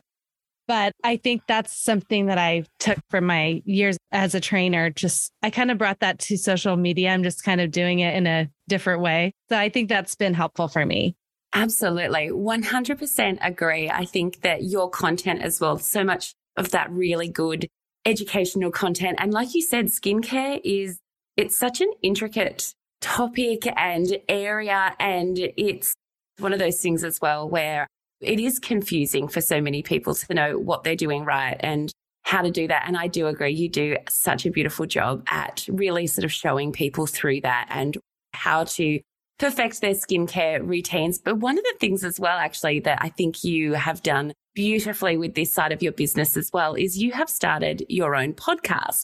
But 0.67 0.93
I 1.03 1.17
think 1.17 1.43
that's 1.47 1.77
something 1.77 2.25
that 2.25 2.39
I 2.39 2.63
took 2.79 2.97
from 3.11 3.25
my 3.25 3.61
years 3.65 3.97
as 4.11 4.33
a 4.33 4.39
trainer. 4.39 4.89
Just, 4.89 5.31
I 5.43 5.51
kind 5.51 5.69
of 5.69 5.77
brought 5.77 5.99
that 5.99 6.17
to 6.25 6.37
social 6.37 6.75
media. 6.75 7.11
I'm 7.11 7.21
just 7.21 7.43
kind 7.43 7.61
of 7.61 7.69
doing 7.69 7.99
it 7.99 8.15
in 8.15 8.25
a 8.25 8.49
different 8.67 9.01
way. 9.01 9.31
So 9.49 9.59
I 9.59 9.69
think 9.69 9.89
that's 9.89 10.15
been 10.15 10.33
helpful 10.33 10.67
for 10.67 10.83
me. 10.83 11.15
Absolutely. 11.53 12.29
100% 12.31 13.37
agree. 13.41 13.91
I 13.91 14.05
think 14.05 14.41
that 14.41 14.63
your 14.63 14.89
content 14.89 15.43
as 15.43 15.61
well, 15.61 15.77
so 15.77 16.03
much 16.03 16.33
of 16.57 16.71
that 16.71 16.89
really 16.89 17.29
good 17.29 17.67
educational 18.03 18.71
content. 18.71 19.19
And 19.21 19.31
like 19.31 19.53
you 19.53 19.61
said, 19.61 19.85
skincare 19.85 20.59
is, 20.63 20.97
it's 21.37 21.57
such 21.57 21.81
an 21.81 21.91
intricate 22.01 22.73
topic 23.01 23.67
and 23.77 24.17
area. 24.27 24.95
And 24.99 25.37
it's 25.37 25.93
one 26.39 26.53
of 26.53 26.59
those 26.59 26.81
things 26.81 27.03
as 27.03 27.19
well 27.21 27.47
where 27.47 27.87
it 28.21 28.39
is 28.39 28.59
confusing 28.59 29.27
for 29.27 29.41
so 29.41 29.61
many 29.61 29.83
people 29.83 30.15
to 30.15 30.33
know 30.33 30.57
what 30.57 30.83
they're 30.83 30.95
doing 30.95 31.25
right 31.25 31.57
and 31.59 31.91
how 32.23 32.41
to 32.41 32.49
do 32.49 32.67
that. 32.67 32.85
And 32.87 32.97
I 32.97 33.07
do 33.07 33.27
agree, 33.27 33.51
you 33.51 33.69
do 33.69 33.97
such 34.09 34.45
a 34.45 34.51
beautiful 34.51 34.85
job 34.85 35.23
at 35.29 35.65
really 35.69 36.07
sort 36.07 36.25
of 36.25 36.31
showing 36.31 36.71
people 36.71 37.05
through 37.05 37.41
that 37.41 37.67
and 37.69 37.97
how 38.33 38.63
to 38.63 38.99
perfect 39.37 39.81
their 39.81 39.93
skincare 39.93 40.67
routines. 40.67 41.19
But 41.19 41.37
one 41.37 41.57
of 41.57 41.63
the 41.63 41.75
things 41.79 42.03
as 42.03 42.19
well, 42.19 42.37
actually, 42.37 42.79
that 42.81 42.99
I 43.01 43.09
think 43.09 43.43
you 43.43 43.73
have 43.73 44.01
done 44.01 44.33
beautifully 44.55 45.17
with 45.17 45.35
this 45.35 45.53
side 45.53 45.71
of 45.71 45.83
your 45.83 45.91
business 45.91 46.35
as 46.37 46.49
well 46.53 46.73
is 46.73 46.97
you 46.97 47.11
have 47.11 47.29
started 47.29 47.85
your 47.89 48.15
own 48.15 48.33
podcast, 48.33 49.03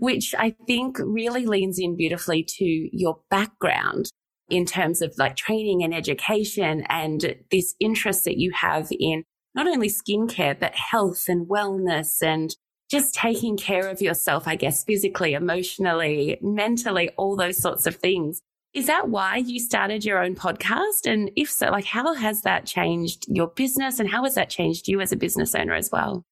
which 0.00 0.34
I 0.36 0.56
think 0.66 0.96
really 0.98 1.44
leans 1.44 1.78
in 1.78 1.94
beautifully 1.94 2.42
to 2.56 2.64
your 2.64 3.20
background 3.28 4.10
in 4.48 4.64
terms 4.64 5.02
of 5.02 5.12
like 5.18 5.36
training 5.36 5.84
and 5.84 5.94
education 5.94 6.84
and 6.88 7.36
this 7.50 7.74
interest 7.78 8.24
that 8.24 8.38
you 8.38 8.50
have 8.52 8.88
in 8.98 9.24
not 9.54 9.68
only 9.68 9.88
skincare, 9.88 10.58
but 10.58 10.74
health 10.74 11.24
and 11.28 11.46
wellness 11.48 12.22
and 12.22 12.56
just 12.90 13.14
taking 13.14 13.58
care 13.58 13.88
of 13.88 14.00
yourself, 14.00 14.48
I 14.48 14.56
guess, 14.56 14.84
physically, 14.84 15.34
emotionally, 15.34 16.38
mentally, 16.40 17.10
all 17.18 17.36
those 17.36 17.60
sorts 17.60 17.86
of 17.86 17.96
things. 17.96 18.40
Is 18.72 18.86
that 18.86 19.10
why 19.10 19.36
you 19.36 19.60
started 19.60 20.04
your 20.04 20.22
own 20.22 20.34
podcast? 20.34 21.04
And 21.04 21.30
if 21.36 21.50
so, 21.50 21.70
like 21.70 21.84
how 21.84 22.14
has 22.14 22.40
that 22.42 22.64
changed 22.64 23.26
your 23.28 23.48
business 23.48 24.00
and 24.00 24.08
how 24.08 24.24
has 24.24 24.34
that 24.36 24.48
changed 24.48 24.88
you 24.88 25.02
as 25.02 25.12
a 25.12 25.16
business 25.16 25.54
owner 25.54 25.74
as 25.74 25.90
well? 25.92 26.24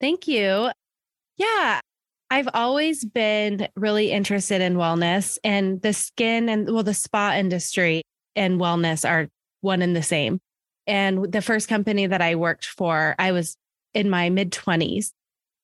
Thank 0.00 0.28
you. 0.28 0.70
Yeah, 1.38 1.80
I've 2.30 2.48
always 2.54 3.04
been 3.04 3.68
really 3.76 4.10
interested 4.10 4.60
in 4.60 4.74
wellness 4.74 5.38
and 5.44 5.80
the 5.80 5.92
skin 5.92 6.48
and 6.48 6.72
well, 6.72 6.82
the 6.82 6.94
spa 6.94 7.34
industry 7.36 8.02
and 8.34 8.60
wellness 8.60 9.08
are 9.08 9.28
one 9.60 9.80
and 9.82 9.94
the 9.94 10.02
same. 10.02 10.40
And 10.86 11.32
the 11.32 11.42
first 11.42 11.68
company 11.68 12.06
that 12.06 12.22
I 12.22 12.34
worked 12.34 12.66
for, 12.66 13.14
I 13.18 13.32
was 13.32 13.56
in 13.94 14.10
my 14.10 14.30
mid 14.30 14.52
20s. 14.52 15.10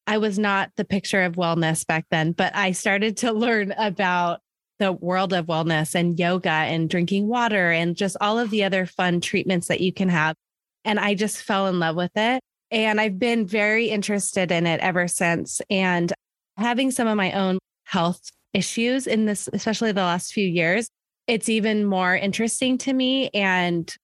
I 0.06 0.18
was 0.18 0.38
not 0.38 0.70
the 0.76 0.84
picture 0.84 1.22
of 1.22 1.36
wellness 1.36 1.86
back 1.86 2.06
then, 2.10 2.32
but 2.32 2.54
I 2.54 2.72
started 2.72 3.18
to 3.18 3.32
learn 3.32 3.72
about 3.72 4.40
the 4.78 4.92
world 4.92 5.32
of 5.32 5.46
wellness 5.46 5.94
and 5.94 6.18
yoga 6.18 6.50
and 6.50 6.90
drinking 6.90 7.28
water 7.28 7.70
and 7.70 7.96
just 7.96 8.16
all 8.20 8.38
of 8.38 8.50
the 8.50 8.64
other 8.64 8.86
fun 8.86 9.20
treatments 9.20 9.68
that 9.68 9.80
you 9.80 9.92
can 9.92 10.08
have. 10.08 10.34
And 10.84 10.98
I 10.98 11.14
just 11.14 11.42
fell 11.42 11.68
in 11.68 11.78
love 11.78 11.94
with 11.94 12.10
it. 12.16 12.42
And 12.72 13.00
I've 13.00 13.18
been 13.18 13.46
very 13.46 13.90
interested 13.90 14.50
in 14.50 14.66
it 14.66 14.80
ever 14.80 15.06
since. 15.06 15.60
And 15.70 16.12
having 16.62 16.90
some 16.90 17.08
of 17.08 17.16
my 17.16 17.32
own 17.32 17.58
health 17.84 18.30
issues 18.54 19.06
in 19.06 19.26
this, 19.26 19.48
especially 19.52 19.92
the 19.92 20.00
last 20.00 20.32
few 20.32 20.46
years, 20.46 20.88
it's 21.26 21.48
even 21.48 21.84
more 21.84 22.16
interesting 22.16 22.78
to 22.78 22.92
me 22.92 23.28
and 23.34 23.94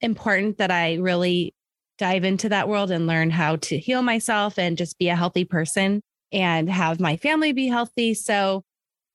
important 0.00 0.58
that 0.58 0.70
I 0.70 0.94
really 0.94 1.52
dive 1.98 2.24
into 2.24 2.48
that 2.50 2.68
world 2.68 2.90
and 2.90 3.06
learn 3.06 3.30
how 3.30 3.56
to 3.56 3.78
heal 3.78 4.02
myself 4.02 4.58
and 4.58 4.76
just 4.76 4.98
be 4.98 5.08
a 5.08 5.16
healthy 5.16 5.44
person 5.44 6.00
and 6.32 6.68
have 6.70 7.00
my 7.00 7.16
family 7.16 7.52
be 7.52 7.68
healthy. 7.68 8.14
So 8.14 8.62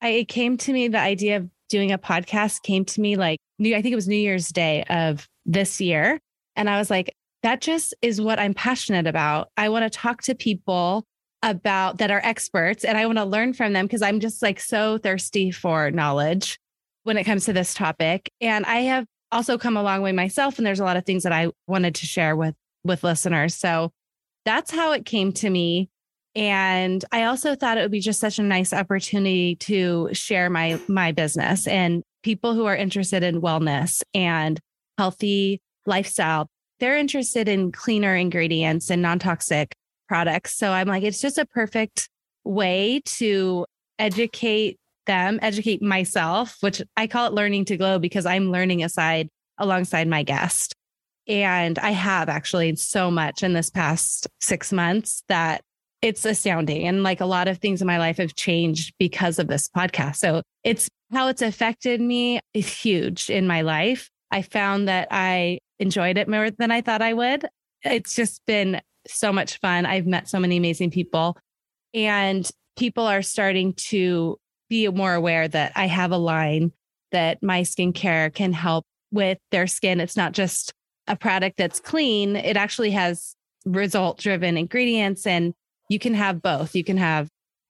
I, 0.02 0.10
it 0.10 0.28
came 0.28 0.58
to 0.58 0.74
me, 0.74 0.88
the 0.88 1.00
idea 1.00 1.38
of 1.38 1.50
doing 1.70 1.92
a 1.92 1.98
podcast 1.98 2.64
came 2.64 2.86
to 2.86 3.02
me 3.02 3.16
like 3.16 3.40
new, 3.60 3.76
I 3.76 3.82
think 3.82 3.94
it 3.94 3.98
was 3.98 4.08
New 4.08 4.16
Year's 4.16 4.50
Day 4.50 4.84
of 4.90 5.28
this 5.46 5.80
year. 5.80 6.20
And 6.56 6.70
I 6.70 6.80
was 6.80 6.90
like, 6.90 7.14
that 7.44 7.62
just 7.62 7.94
is 8.02 8.22
what 8.22 8.40
I'm 8.40 8.54
passionate 8.54 9.08
about. 9.08 9.50
I 9.58 9.70
want 9.70 9.84
to 9.84 9.90
talk 9.90 10.22
to 10.24 10.36
people 10.36 11.06
about 11.44 11.98
that 11.98 12.12
are 12.12 12.22
experts 12.24 12.84
and 12.84 12.98
I 12.98 13.06
want 13.06 13.18
to 13.18 13.26
learn 13.26 13.54
from 13.54 13.74
them 13.74 13.86
because 13.86 14.02
I'm 14.02 14.20
just 14.20 14.42
like 14.42 14.60
so 14.60 14.98
thirsty 14.98 15.52
for 15.52 15.90
knowledge 15.90 16.60
when 17.04 17.18
it 17.18 17.24
comes 17.24 17.46
to 17.46 17.54
this 17.54 17.74
topic. 17.74 18.32
And 18.40 18.66
I 18.66 18.82
have 18.82 19.06
also 19.32 19.58
come 19.58 19.78
a 19.78 19.84
long 19.84 20.02
way 20.02 20.12
myself 20.12 20.58
and 20.58 20.66
there's 20.66 20.80
a 20.80 20.84
lot 20.84 20.98
of 20.98 21.06
things 21.06 21.24
that 21.24 21.32
I 21.32 21.50
wanted 21.68 21.96
to 21.96 22.06
share 22.06 22.36
with 22.36 22.56
with 22.84 23.04
listeners. 23.04 23.56
So 23.56 23.92
that's 24.46 24.72
how 24.72 24.92
it 24.92 25.06
came 25.06 25.32
to 25.34 25.50
me. 25.50 25.90
And 26.36 27.04
I 27.12 27.26
also 27.26 27.56
thought 27.56 27.78
it 27.78 27.82
would 27.82 27.92
be 27.92 28.00
just 28.00 28.20
such 28.20 28.40
a 28.40 28.44
nice 28.44 28.72
opportunity 28.72 29.56
to 29.58 30.10
share 30.14 30.50
my 30.50 30.80
my 30.88 31.12
business 31.12 31.68
and 31.68 32.04
people 32.24 32.54
who 32.54 32.66
are 32.66 32.76
interested 32.76 33.24
in 33.24 33.42
wellness 33.42 34.04
and 34.14 34.60
healthy 34.98 35.60
lifestyle. 35.86 36.48
They're 36.80 36.98
interested 36.98 37.48
in 37.48 37.72
cleaner 37.72 38.16
ingredients 38.16 38.90
and 38.90 39.02
non-toxic 39.02 39.74
products. 40.12 40.58
So 40.58 40.74
I'm 40.74 40.90
like, 40.90 41.04
it's 41.04 41.22
just 41.22 41.38
a 41.38 41.46
perfect 41.46 42.10
way 42.44 43.02
to 43.06 43.66
educate 43.98 44.78
them, 45.06 45.40
educate 45.42 45.82
myself, 45.82 46.58
which 46.60 46.82
I 46.98 47.08
call 47.08 47.28
it 47.28 47.34
learning 47.34 47.64
to 47.66 47.78
glow 47.78 47.98
because 47.98 48.26
I'm 48.26 48.52
learning 48.52 48.84
aside 48.84 49.30
alongside 49.58 50.10
my 50.10 50.24
guest. 50.24 50.76
And 51.30 51.80
I 51.80 51.92
have 51.92 52.28
actually 52.28 52.76
so 52.76 53.10
much 53.10 53.42
in 53.42 53.54
this 53.54 53.70
past 53.70 54.28
six 54.42 54.74
months 54.74 55.24
that 55.30 55.62
it's 56.02 56.26
astounding. 56.26 56.86
And 56.86 57.04
like 57.04 57.22
a 57.22 57.26
lot 57.26 57.48
of 57.48 57.60
things 57.60 57.80
in 57.80 57.88
my 57.88 57.98
life 57.98 58.18
have 58.18 58.36
changed 58.36 58.94
because 59.00 59.40
of 59.40 59.48
this 59.48 59.70
podcast. 59.70 60.18
So 60.18 60.42
it's 60.66 60.90
how 61.14 61.30
it's 61.30 61.42
affected 61.42 62.02
me 62.02 62.42
is 62.54 62.68
huge 62.68 63.30
in 63.30 63.48
my 63.48 63.62
life. 63.62 64.10
I 64.30 64.42
found 64.42 64.90
that 64.90 65.08
I 65.10 65.60
enjoyed 65.80 66.18
it 66.18 66.28
more 66.28 66.52
than 66.52 66.70
I 66.70 66.82
thought 66.82 67.02
I 67.02 67.14
would. 67.14 67.46
It's 67.84 68.14
just 68.14 68.42
been 68.46 68.82
so 69.08 69.32
much 69.32 69.60
fun. 69.60 69.86
I've 69.86 70.08
met 70.08 70.30
so 70.30 70.40
many 70.40 70.58
amazing 70.58 70.92
people, 70.92 71.38
and 71.94 72.50
people 72.78 73.06
are 73.06 73.22
starting 73.22 73.74
to 73.74 74.38
be 74.70 74.88
more 74.88 75.14
aware 75.14 75.48
that 75.48 75.74
I 75.76 75.88
have 75.88 76.12
a 76.12 76.18
line 76.18 76.72
that 77.12 77.44
my 77.44 77.62
skincare 77.62 78.34
can 78.34 78.54
help 78.54 78.86
with 79.12 79.38
their 79.52 79.68
skin. 79.68 80.00
It's 80.00 80.16
not 80.16 80.32
just 80.32 80.74
a 81.08 81.16
product 81.16 81.58
that's 81.58 81.80
clean, 81.80 82.36
it 82.36 82.56
actually 82.56 82.92
has 82.92 83.36
result 83.66 84.18
driven 84.18 84.58
ingredients, 84.58 85.28
and 85.28 85.54
you 85.90 86.00
can 86.00 86.14
have 86.14 86.42
both. 86.42 86.76
You 86.76 86.84
can 86.84 86.98
have 86.98 87.28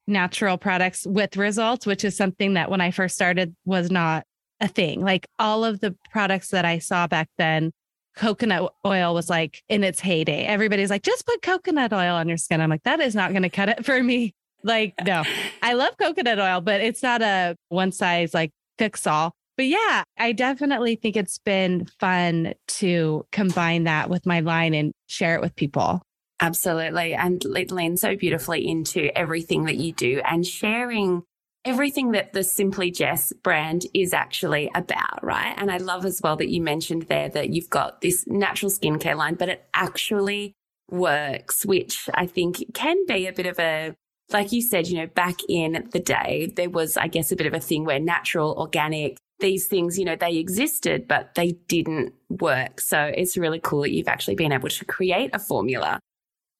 natural 0.07 0.57
products 0.57 1.05
with 1.07 1.37
results, 1.37 1.85
which 1.85 2.03
is 2.03 2.15
something 2.15 2.53
that 2.53 2.69
when 2.69 2.81
I 2.81 2.91
first 2.91 3.15
started 3.15 3.55
was 3.65 3.89
not 3.89 4.25
a 4.59 4.67
thing. 4.67 5.01
Like 5.01 5.25
all 5.39 5.65
of 5.65 5.79
the 5.79 5.95
products 6.11 6.49
that 6.49 6.65
I 6.65 6.79
saw 6.79 7.07
back 7.07 7.29
then 7.37 7.71
coconut 8.15 8.73
oil 8.85 9.13
was 9.13 9.29
like 9.29 9.63
in 9.69 9.83
its 9.83 9.99
heyday. 9.99 10.45
Everybody's 10.45 10.89
like, 10.89 11.03
just 11.03 11.25
put 11.25 11.41
coconut 11.41 11.93
oil 11.93 12.15
on 12.15 12.27
your 12.27 12.37
skin. 12.37 12.61
I'm 12.61 12.69
like, 12.69 12.83
that 12.83 12.99
is 12.99 13.15
not 13.15 13.31
going 13.31 13.43
to 13.43 13.49
cut 13.49 13.69
it 13.69 13.85
for 13.85 14.01
me. 14.01 14.33
Like, 14.63 14.93
no, 15.03 15.23
I 15.63 15.73
love 15.73 15.97
coconut 15.97 16.37
oil, 16.37 16.61
but 16.61 16.81
it's 16.81 17.01
not 17.01 17.23
a 17.23 17.55
one 17.69 17.91
size 17.91 18.31
like 18.31 18.51
fix 18.77 19.07
all. 19.07 19.33
But 19.57 19.65
yeah, 19.65 20.03
I 20.19 20.33
definitely 20.33 20.97
think 20.97 21.15
it's 21.15 21.39
been 21.39 21.87
fun 21.99 22.53
to 22.67 23.25
combine 23.31 23.85
that 23.85 24.07
with 24.07 24.27
my 24.27 24.41
line 24.41 24.75
and 24.75 24.93
share 25.07 25.33
it 25.33 25.41
with 25.41 25.55
people. 25.55 26.03
Absolutely. 26.41 27.13
And 27.13 27.43
it 27.43 27.71
leans 27.71 28.01
so 28.01 28.15
beautifully 28.15 28.67
into 28.67 29.15
everything 29.17 29.65
that 29.65 29.77
you 29.77 29.93
do 29.93 30.21
and 30.25 30.45
sharing 30.45 31.23
everything 31.63 32.11
that 32.11 32.33
the 32.33 32.43
Simply 32.43 32.91
Jess 32.91 33.31
brand 33.43 33.83
is 33.93 34.13
actually 34.13 34.69
about, 34.73 35.23
right? 35.23 35.53
And 35.57 35.71
I 35.71 35.77
love 35.77 36.05
as 36.05 36.19
well 36.23 36.35
that 36.37 36.49
you 36.49 36.61
mentioned 36.61 37.03
there 37.03 37.29
that 37.29 37.49
you've 37.49 37.69
got 37.69 38.01
this 38.01 38.25
natural 38.27 38.71
skincare 38.71 39.15
line, 39.15 39.35
but 39.35 39.49
it 39.49 39.65
actually 39.73 40.53
works, 40.89 41.65
which 41.65 42.09
I 42.13 42.25
think 42.25 42.63
can 42.73 42.97
be 43.07 43.27
a 43.27 43.33
bit 43.33 43.45
of 43.45 43.59
a, 43.59 43.95
like 44.31 44.51
you 44.51 44.61
said, 44.61 44.87
you 44.87 44.97
know, 44.97 45.07
back 45.07 45.37
in 45.47 45.87
the 45.91 45.99
day, 45.99 46.51
there 46.55 46.69
was, 46.69 46.97
I 46.97 47.07
guess, 47.07 47.31
a 47.31 47.35
bit 47.35 47.47
of 47.47 47.53
a 47.53 47.59
thing 47.59 47.85
where 47.85 47.99
natural, 47.99 48.55
organic, 48.57 49.17
these 49.39 49.67
things, 49.67 49.97
you 49.99 50.05
know, 50.05 50.15
they 50.15 50.37
existed, 50.37 51.07
but 51.07 51.35
they 51.35 51.53
didn't 51.67 52.13
work. 52.29 52.79
So 52.79 53.11
it's 53.15 53.37
really 53.37 53.59
cool 53.59 53.81
that 53.81 53.91
you've 53.91 54.07
actually 54.07 54.35
been 54.35 54.51
able 54.51 54.69
to 54.69 54.85
create 54.85 55.31
a 55.33 55.39
formula 55.39 55.99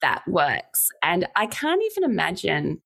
that 0.01 0.23
works. 0.27 0.89
And 1.03 1.27
I 1.35 1.45
can't 1.45 1.81
even 1.91 2.03
imagine 2.03 2.81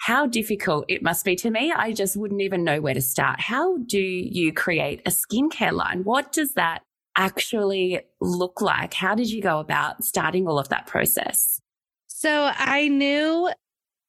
how 0.00 0.26
difficult 0.26 0.84
it 0.88 1.02
must 1.02 1.24
be 1.24 1.36
to 1.36 1.50
me. 1.50 1.72
I 1.72 1.92
just 1.92 2.16
wouldn't 2.16 2.42
even 2.42 2.64
know 2.64 2.80
where 2.80 2.94
to 2.94 3.00
start. 3.00 3.40
How 3.40 3.78
do 3.78 3.98
you 3.98 4.52
create 4.52 5.00
a 5.06 5.10
skincare 5.10 5.72
line? 5.72 6.04
What 6.04 6.32
does 6.32 6.54
that 6.54 6.82
actually 7.16 8.00
look 8.20 8.60
like? 8.60 8.92
How 8.92 9.14
did 9.14 9.30
you 9.30 9.40
go 9.40 9.60
about 9.60 10.04
starting 10.04 10.46
all 10.46 10.58
of 10.58 10.68
that 10.70 10.86
process? 10.86 11.60
So 12.08 12.50
I 12.54 12.88
knew 12.88 13.50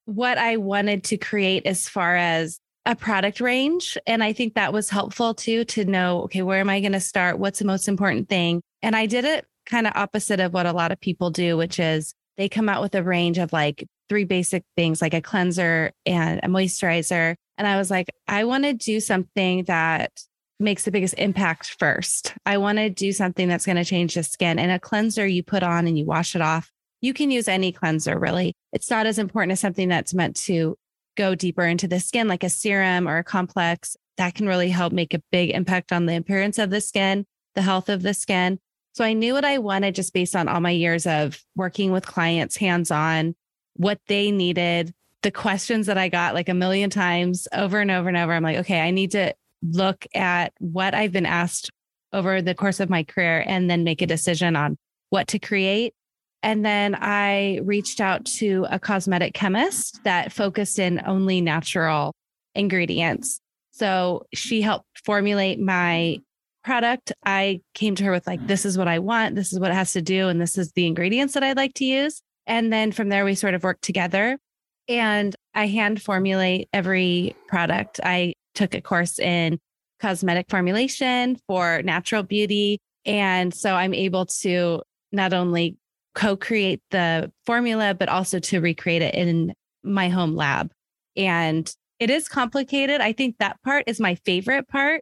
what 0.06 0.38
I 0.38 0.58
wanted 0.58 1.04
to 1.06 1.18
create 1.18 1.66
as 1.66 1.88
far 1.88 2.16
as 2.16 2.60
a 2.86 2.96
product 2.96 3.40
range. 3.40 3.98
And 4.06 4.24
I 4.24 4.34
think 4.34 4.54
that 4.54 4.74
was 4.74 4.90
helpful 4.90 5.34
too 5.34 5.66
to 5.66 5.86
know, 5.86 6.22
okay, 6.24 6.44
where 6.44 6.60
am 6.60 6.70
I 6.70 6.80
going 6.80 6.92
to 6.92 7.00
start? 7.00 7.40
What's 7.40 7.60
the 7.60 7.66
most 7.66 7.88
important 7.88 8.30
thing? 8.30 8.62
And 8.82 8.96
I 8.96 9.08
did 9.08 9.26
it 9.26 9.46
kind 9.66 9.88
of 9.88 9.94
opposite 9.96 10.40
of 10.40 10.54
what 10.54 10.68
a 10.68 10.72
lot 10.72 10.92
of 10.92 11.00
people 11.02 11.32
do, 11.32 11.58
which 11.58 11.80
is 11.80 12.14
they 12.38 12.50
come 12.50 12.70
out 12.70 12.82
with 12.82 12.96
a 12.96 13.04
range 13.04 13.38
of 13.38 13.54
like 13.54 13.86
three 14.10 14.24
basic 14.24 14.64
things 14.76 15.02
like 15.02 15.14
a 15.14 15.22
cleanser 15.22 15.92
and 16.06 16.40
a 16.44 16.48
moisturizer. 16.48 17.36
And 17.58 17.68
I 17.68 17.78
was 17.78 17.90
like, 17.90 18.10
I 18.28 18.44
want 18.44 18.66
to 18.66 18.74
do 18.74 19.00
something 19.00 19.64
that 19.66 20.12
makes 20.60 20.84
the 20.84 20.92
biggest 20.92 21.16
impact 21.18 21.76
first. 21.80 22.34
I 22.46 22.58
want 22.58 22.78
to 22.78 22.90
do 22.90 23.12
something 23.12 23.48
that's 23.48 23.66
going 23.66 23.78
to 23.78 23.86
change 23.86 24.16
the 24.16 24.24
skin. 24.24 24.60
And 24.60 24.72
a 24.72 24.80
cleanser 24.80 25.26
you 25.26 25.44
put 25.44 25.64
on 25.64 25.88
and 25.88 25.98
you 25.98 26.06
wash 26.06 26.36
it 26.36 26.42
off. 26.42 26.72
You 27.02 27.14
can 27.14 27.30
use 27.30 27.48
any 27.48 27.72
cleanser, 27.72 28.18
really. 28.18 28.54
It's 28.72 28.90
not 28.90 29.06
as 29.06 29.20
important 29.20 29.52
as 29.52 29.60
something 29.60 29.90
that's 29.90 30.14
meant 30.14 30.36
to 30.44 30.78
go 31.18 31.36
deeper 31.36 31.64
into 31.64 31.88
the 31.88 32.00
skin, 32.00 32.28
like 32.28 32.44
a 32.44 32.50
serum 32.50 33.08
or 33.08 33.18
a 33.18 33.24
complex. 33.24 33.96
That 34.18 34.34
can 34.34 34.48
really 34.48 34.70
help 34.70 34.94
make 34.94 35.14
a 35.14 35.22
big 35.32 35.50
impact 35.52 35.92
on 35.92 36.06
the 36.06 36.16
appearance 36.16 36.58
of 36.58 36.70
the 36.70 36.82
skin, 36.82 37.26
the 37.54 37.62
health 37.62 37.90
of 37.90 38.02
the 38.02 38.14
skin. 38.14 38.60
So 38.96 39.04
I 39.04 39.12
knew 39.12 39.34
what 39.34 39.44
I 39.44 39.58
wanted 39.58 39.94
just 39.94 40.14
based 40.14 40.38
on 40.38 40.48
all 40.48 40.62
my 40.62 40.72
years 40.72 41.06
of 41.06 41.44
working 41.54 41.92
with 41.92 42.06
clients 42.06 42.56
hands 42.56 42.92
on, 42.92 43.36
what 43.76 44.00
they 44.08 44.32
needed, 44.32 44.94
the 45.22 45.32
questions 45.32 45.88
that 45.88 45.98
I 45.98 46.08
got 46.08 46.34
like 46.34 46.48
a 46.48 46.54
million 46.54 46.90
times 46.90 47.46
over 47.52 47.82
and 47.82 47.92
over 47.92 48.08
and 48.08 48.18
over. 48.18 48.32
I'm 48.32 48.42
like, 48.42 48.60
okay, 48.60 48.80
I 48.80 48.92
need 48.92 49.12
to 49.12 49.34
look 49.62 50.08
at 50.16 50.54
what 50.60 50.96
I've 50.96 51.12
been 51.12 51.26
asked 51.26 51.72
over 52.14 52.42
the 52.42 52.56
course 52.56 52.80
of 52.80 52.90
my 52.90 53.04
career 53.04 53.44
and 53.46 53.70
then 53.70 53.84
make 53.84 54.02
a 54.02 54.08
decision 54.08 54.56
on 54.56 54.78
what 55.10 55.28
to 55.28 55.40
create. 55.40 55.94
And 56.42 56.66
then 56.66 56.96
I 56.96 57.60
reached 57.66 58.00
out 58.00 58.24
to 58.38 58.66
a 58.70 58.80
cosmetic 58.80 59.34
chemist 59.34 60.00
that 60.06 60.32
focused 60.32 60.80
in 60.80 61.02
only 61.06 61.42
natural 61.42 62.14
ingredients. 62.54 63.42
So 63.72 64.26
she 64.34 64.62
helped 64.62 64.88
formulate 65.04 65.60
my 65.60 66.20
product, 66.66 67.14
I 67.26 67.62
came 67.76 67.96
to 67.96 68.04
her 68.04 68.12
with 68.12 68.28
like, 68.28 68.46
this 68.46 68.64
mm. 68.64 68.66
is 68.66 68.78
what 68.78 68.88
I 68.88 69.00
want. 69.00 69.36
This 69.36 69.54
is 69.54 69.60
what 69.60 69.72
it 69.72 69.76
has 69.76 69.94
to 69.94 70.02
do. 70.02 70.28
And 70.28 70.42
this 70.42 70.58
is 70.58 70.72
the 70.72 70.88
ingredients 70.88 71.36
that 71.36 71.44
I'd 71.44 71.58
like 71.58 71.76
to 71.76 71.86
use. 71.86 72.22
And 72.48 72.74
then 72.74 72.92
from 72.92 73.10
there, 73.10 73.24
we 73.24 73.36
sort 73.36 73.54
of 73.54 73.64
work 73.64 73.80
together 73.82 74.38
and 74.88 75.36
I 75.54 75.68
hand 75.68 76.02
formulate 76.02 76.68
every 76.74 77.36
product. 77.48 78.00
I 78.04 78.34
took 78.56 78.74
a 78.74 78.82
course 78.82 79.20
in 79.20 79.60
cosmetic 80.00 80.48
formulation 80.50 81.38
for 81.48 81.82
natural 81.84 82.24
beauty. 82.24 82.80
And 83.06 83.54
so 83.54 83.74
I'm 83.74 83.94
able 83.94 84.26
to 84.42 84.82
not 85.12 85.34
only 85.34 85.78
co 86.14 86.36
create 86.36 86.82
the 86.92 87.32
formula, 87.46 87.94
but 87.94 88.10
also 88.10 88.40
to 88.40 88.60
recreate 88.60 89.02
it 89.02 89.16
in 89.16 89.54
my 89.84 90.10
home 90.10 90.36
lab. 90.36 90.72
And 91.16 91.72
it 92.00 92.10
is 92.10 92.28
complicated. 92.28 93.02
I 93.02 93.14
think 93.14 93.38
that 93.38 93.62
part 93.64 93.86
is 93.88 94.00
my 94.00 94.16
favorite 94.26 94.68
part. 94.68 95.02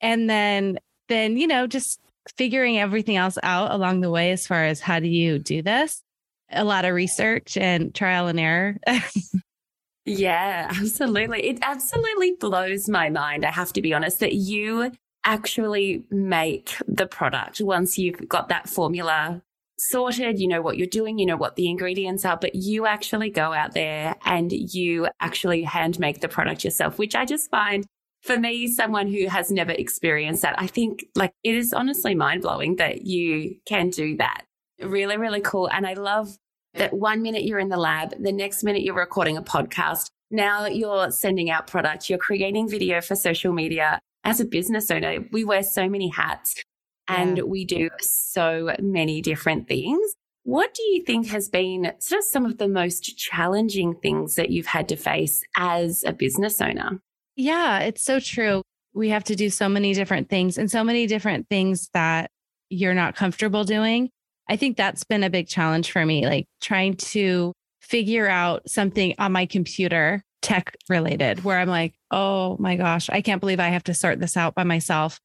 And 0.00 0.30
then 0.30 0.78
then, 1.10 1.36
you 1.36 1.46
know, 1.46 1.66
just 1.66 2.00
figuring 2.36 2.78
everything 2.78 3.16
else 3.16 3.36
out 3.42 3.70
along 3.72 4.00
the 4.00 4.10
way 4.10 4.30
as 4.30 4.46
far 4.46 4.64
as 4.64 4.80
how 4.80 5.00
do 5.00 5.08
you 5.08 5.38
do 5.38 5.60
this? 5.62 6.02
A 6.50 6.64
lot 6.64 6.84
of 6.84 6.94
research 6.94 7.56
and 7.56 7.94
trial 7.94 8.26
and 8.26 8.40
error. 8.40 8.78
yeah, 10.04 10.68
absolutely. 10.70 11.46
It 11.46 11.58
absolutely 11.62 12.32
blows 12.40 12.88
my 12.88 13.10
mind, 13.10 13.44
I 13.44 13.50
have 13.50 13.72
to 13.74 13.82
be 13.82 13.92
honest, 13.92 14.20
that 14.20 14.34
you 14.34 14.92
actually 15.24 16.04
make 16.10 16.76
the 16.88 17.06
product 17.06 17.60
once 17.60 17.98
you've 17.98 18.26
got 18.28 18.48
that 18.48 18.68
formula 18.68 19.42
sorted, 19.78 20.38
you 20.38 20.46
know 20.46 20.60
what 20.60 20.76
you're 20.76 20.86
doing, 20.86 21.18
you 21.18 21.26
know 21.26 21.36
what 21.36 21.56
the 21.56 21.68
ingredients 21.68 22.24
are, 22.24 22.36
but 22.36 22.54
you 22.54 22.86
actually 22.86 23.30
go 23.30 23.52
out 23.52 23.72
there 23.72 24.14
and 24.24 24.52
you 24.52 25.08
actually 25.20 25.62
hand 25.62 25.98
make 25.98 26.20
the 26.20 26.28
product 26.28 26.64
yourself, 26.64 26.98
which 26.98 27.14
I 27.14 27.24
just 27.24 27.50
find 27.50 27.86
for 28.22 28.38
me, 28.38 28.68
someone 28.68 29.08
who 29.08 29.28
has 29.28 29.50
never 29.50 29.72
experienced 29.72 30.42
that, 30.42 30.54
I 30.58 30.66
think 30.66 31.06
like 31.14 31.32
it 31.42 31.54
is 31.54 31.72
honestly 31.72 32.14
mind 32.14 32.42
blowing 32.42 32.76
that 32.76 33.06
you 33.06 33.56
can 33.66 33.90
do 33.90 34.16
that. 34.18 34.44
Really, 34.80 35.16
really 35.16 35.40
cool. 35.40 35.68
And 35.70 35.86
I 35.86 35.94
love 35.94 36.36
that 36.74 36.92
one 36.92 37.22
minute 37.22 37.44
you're 37.44 37.58
in 37.58 37.68
the 37.68 37.76
lab, 37.76 38.14
the 38.22 38.32
next 38.32 38.62
minute 38.62 38.82
you're 38.82 38.94
recording 38.94 39.36
a 39.36 39.42
podcast. 39.42 40.10
Now 40.30 40.66
you're 40.66 41.10
sending 41.10 41.50
out 41.50 41.66
products, 41.66 42.08
you're 42.08 42.18
creating 42.18 42.68
video 42.68 43.00
for 43.00 43.16
social 43.16 43.52
media. 43.52 43.98
As 44.22 44.38
a 44.38 44.44
business 44.44 44.90
owner, 44.90 45.24
we 45.32 45.44
wear 45.44 45.62
so 45.62 45.88
many 45.88 46.08
hats 46.08 46.62
and 47.08 47.38
yeah. 47.38 47.42
we 47.44 47.64
do 47.64 47.88
so 48.00 48.74
many 48.78 49.22
different 49.22 49.66
things. 49.66 50.14
What 50.42 50.74
do 50.74 50.82
you 50.82 51.02
think 51.04 51.28
has 51.28 51.48
been 51.48 51.92
sort 51.98 52.20
of 52.20 52.24
some 52.24 52.44
of 52.44 52.58
the 52.58 52.68
most 52.68 53.00
challenging 53.16 53.94
things 53.94 54.34
that 54.36 54.50
you've 54.50 54.66
had 54.66 54.88
to 54.90 54.96
face 54.96 55.42
as 55.56 56.04
a 56.06 56.12
business 56.12 56.60
owner? 56.60 57.00
Yeah, 57.40 57.78
it's 57.78 58.02
so 58.02 58.20
true. 58.20 58.62
We 58.92 59.08
have 59.08 59.24
to 59.24 59.34
do 59.34 59.48
so 59.48 59.66
many 59.66 59.94
different 59.94 60.28
things 60.28 60.58
and 60.58 60.70
so 60.70 60.84
many 60.84 61.06
different 61.06 61.48
things 61.48 61.88
that 61.94 62.30
you're 62.68 62.92
not 62.92 63.16
comfortable 63.16 63.64
doing. 63.64 64.10
I 64.46 64.56
think 64.56 64.76
that's 64.76 65.04
been 65.04 65.24
a 65.24 65.30
big 65.30 65.48
challenge 65.48 65.90
for 65.90 66.04
me, 66.04 66.26
like 66.26 66.44
trying 66.60 66.96
to 66.96 67.54
figure 67.80 68.28
out 68.28 68.68
something 68.68 69.14
on 69.18 69.32
my 69.32 69.46
computer, 69.46 70.22
tech 70.42 70.76
related, 70.90 71.42
where 71.42 71.58
I'm 71.58 71.68
like, 71.68 71.94
oh 72.10 72.58
my 72.58 72.76
gosh, 72.76 73.08
I 73.08 73.22
can't 73.22 73.40
believe 73.40 73.58
I 73.58 73.68
have 73.68 73.84
to 73.84 73.94
sort 73.94 74.20
this 74.20 74.36
out 74.36 74.54
by 74.54 74.64
myself. 74.64 75.18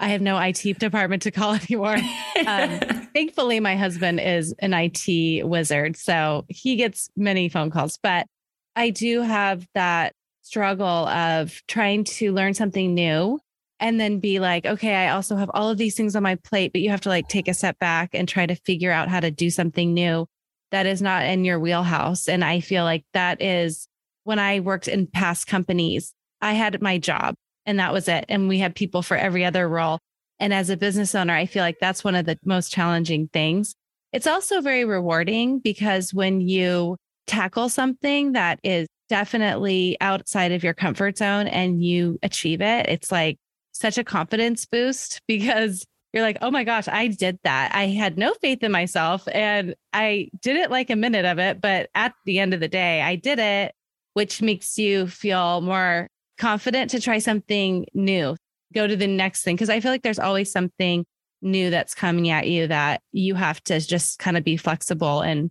I 0.00 0.08
have 0.08 0.20
no 0.20 0.36
IT 0.38 0.80
department 0.80 1.22
to 1.22 1.30
call 1.30 1.54
anymore. 1.70 1.98
Um, 2.44 2.80
thankfully, 3.14 3.60
my 3.60 3.76
husband 3.76 4.18
is 4.18 4.52
an 4.58 4.74
IT 4.74 5.46
wizard, 5.46 5.96
so 5.96 6.44
he 6.48 6.74
gets 6.74 7.08
many 7.16 7.48
phone 7.48 7.70
calls, 7.70 8.00
but 8.02 8.26
I 8.74 8.90
do 8.90 9.20
have 9.20 9.64
that 9.74 10.12
struggle 10.42 10.86
of 11.08 11.60
trying 11.66 12.04
to 12.04 12.32
learn 12.32 12.54
something 12.54 12.94
new 12.94 13.40
and 13.80 13.98
then 13.98 14.20
be 14.20 14.38
like, 14.38 14.66
okay, 14.66 14.94
I 14.94 15.10
also 15.10 15.36
have 15.36 15.50
all 15.54 15.70
of 15.70 15.78
these 15.78 15.96
things 15.96 16.14
on 16.14 16.22
my 16.22 16.36
plate, 16.36 16.72
but 16.72 16.82
you 16.82 16.90
have 16.90 17.00
to 17.02 17.08
like 17.08 17.28
take 17.28 17.48
a 17.48 17.54
step 17.54 17.78
back 17.78 18.10
and 18.12 18.28
try 18.28 18.46
to 18.46 18.54
figure 18.54 18.92
out 18.92 19.08
how 19.08 19.20
to 19.20 19.30
do 19.30 19.50
something 19.50 19.92
new 19.92 20.26
that 20.70 20.86
is 20.86 21.02
not 21.02 21.24
in 21.24 21.44
your 21.44 21.58
wheelhouse. 21.58 22.28
And 22.28 22.44
I 22.44 22.60
feel 22.60 22.84
like 22.84 23.04
that 23.12 23.42
is 23.42 23.88
when 24.24 24.38
I 24.38 24.60
worked 24.60 24.88
in 24.88 25.06
past 25.06 25.46
companies, 25.46 26.14
I 26.40 26.52
had 26.52 26.80
my 26.80 26.98
job 26.98 27.34
and 27.66 27.78
that 27.78 27.92
was 27.92 28.08
it. 28.08 28.24
And 28.28 28.48
we 28.48 28.58
had 28.58 28.74
people 28.74 29.02
for 29.02 29.16
every 29.16 29.44
other 29.44 29.68
role. 29.68 29.98
And 30.40 30.52
as 30.52 30.70
a 30.70 30.76
business 30.76 31.14
owner, 31.14 31.34
I 31.34 31.46
feel 31.46 31.62
like 31.62 31.78
that's 31.80 32.02
one 32.02 32.14
of 32.14 32.26
the 32.26 32.38
most 32.44 32.72
challenging 32.72 33.28
things. 33.32 33.74
It's 34.12 34.26
also 34.26 34.60
very 34.60 34.84
rewarding 34.84 35.60
because 35.60 36.12
when 36.12 36.40
you 36.40 36.96
tackle 37.26 37.68
something 37.68 38.32
that 38.32 38.58
is 38.62 38.88
definitely 39.12 39.94
outside 40.00 40.52
of 40.52 40.64
your 40.64 40.72
comfort 40.72 41.18
zone 41.18 41.46
and 41.46 41.84
you 41.84 42.18
achieve 42.22 42.62
it, 42.62 42.88
it's 42.88 43.12
like 43.12 43.38
such 43.72 43.98
a 43.98 44.04
confidence 44.04 44.64
boost 44.64 45.20
because 45.28 45.84
you're 46.14 46.22
like, 46.22 46.38
oh 46.40 46.50
my 46.50 46.64
gosh, 46.64 46.88
I 46.88 47.08
did 47.08 47.38
that. 47.44 47.74
I 47.74 47.88
had 47.88 48.16
no 48.16 48.32
faith 48.40 48.62
in 48.62 48.72
myself 48.72 49.28
and 49.30 49.74
I 49.92 50.30
did 50.40 50.56
it 50.56 50.70
like 50.70 50.88
a 50.88 50.96
minute 50.96 51.26
of 51.26 51.38
it. 51.38 51.60
But 51.60 51.90
at 51.94 52.14
the 52.24 52.38
end 52.38 52.54
of 52.54 52.60
the 52.60 52.68
day, 52.68 53.02
I 53.02 53.16
did 53.16 53.38
it, 53.38 53.74
which 54.14 54.40
makes 54.40 54.78
you 54.78 55.06
feel 55.08 55.60
more 55.60 56.08
confident 56.38 56.90
to 56.92 57.00
try 57.00 57.18
something 57.18 57.84
new, 57.92 58.34
go 58.72 58.86
to 58.86 58.96
the 58.96 59.06
next 59.06 59.42
thing. 59.42 59.58
Cause 59.58 59.68
I 59.68 59.80
feel 59.80 59.90
like 59.90 60.02
there's 60.02 60.18
always 60.18 60.50
something 60.50 61.04
new 61.42 61.68
that's 61.68 61.94
coming 61.94 62.30
at 62.30 62.48
you 62.48 62.66
that 62.68 63.02
you 63.12 63.34
have 63.34 63.62
to 63.64 63.78
just 63.78 64.18
kind 64.18 64.38
of 64.38 64.44
be 64.44 64.56
flexible 64.56 65.20
and 65.20 65.50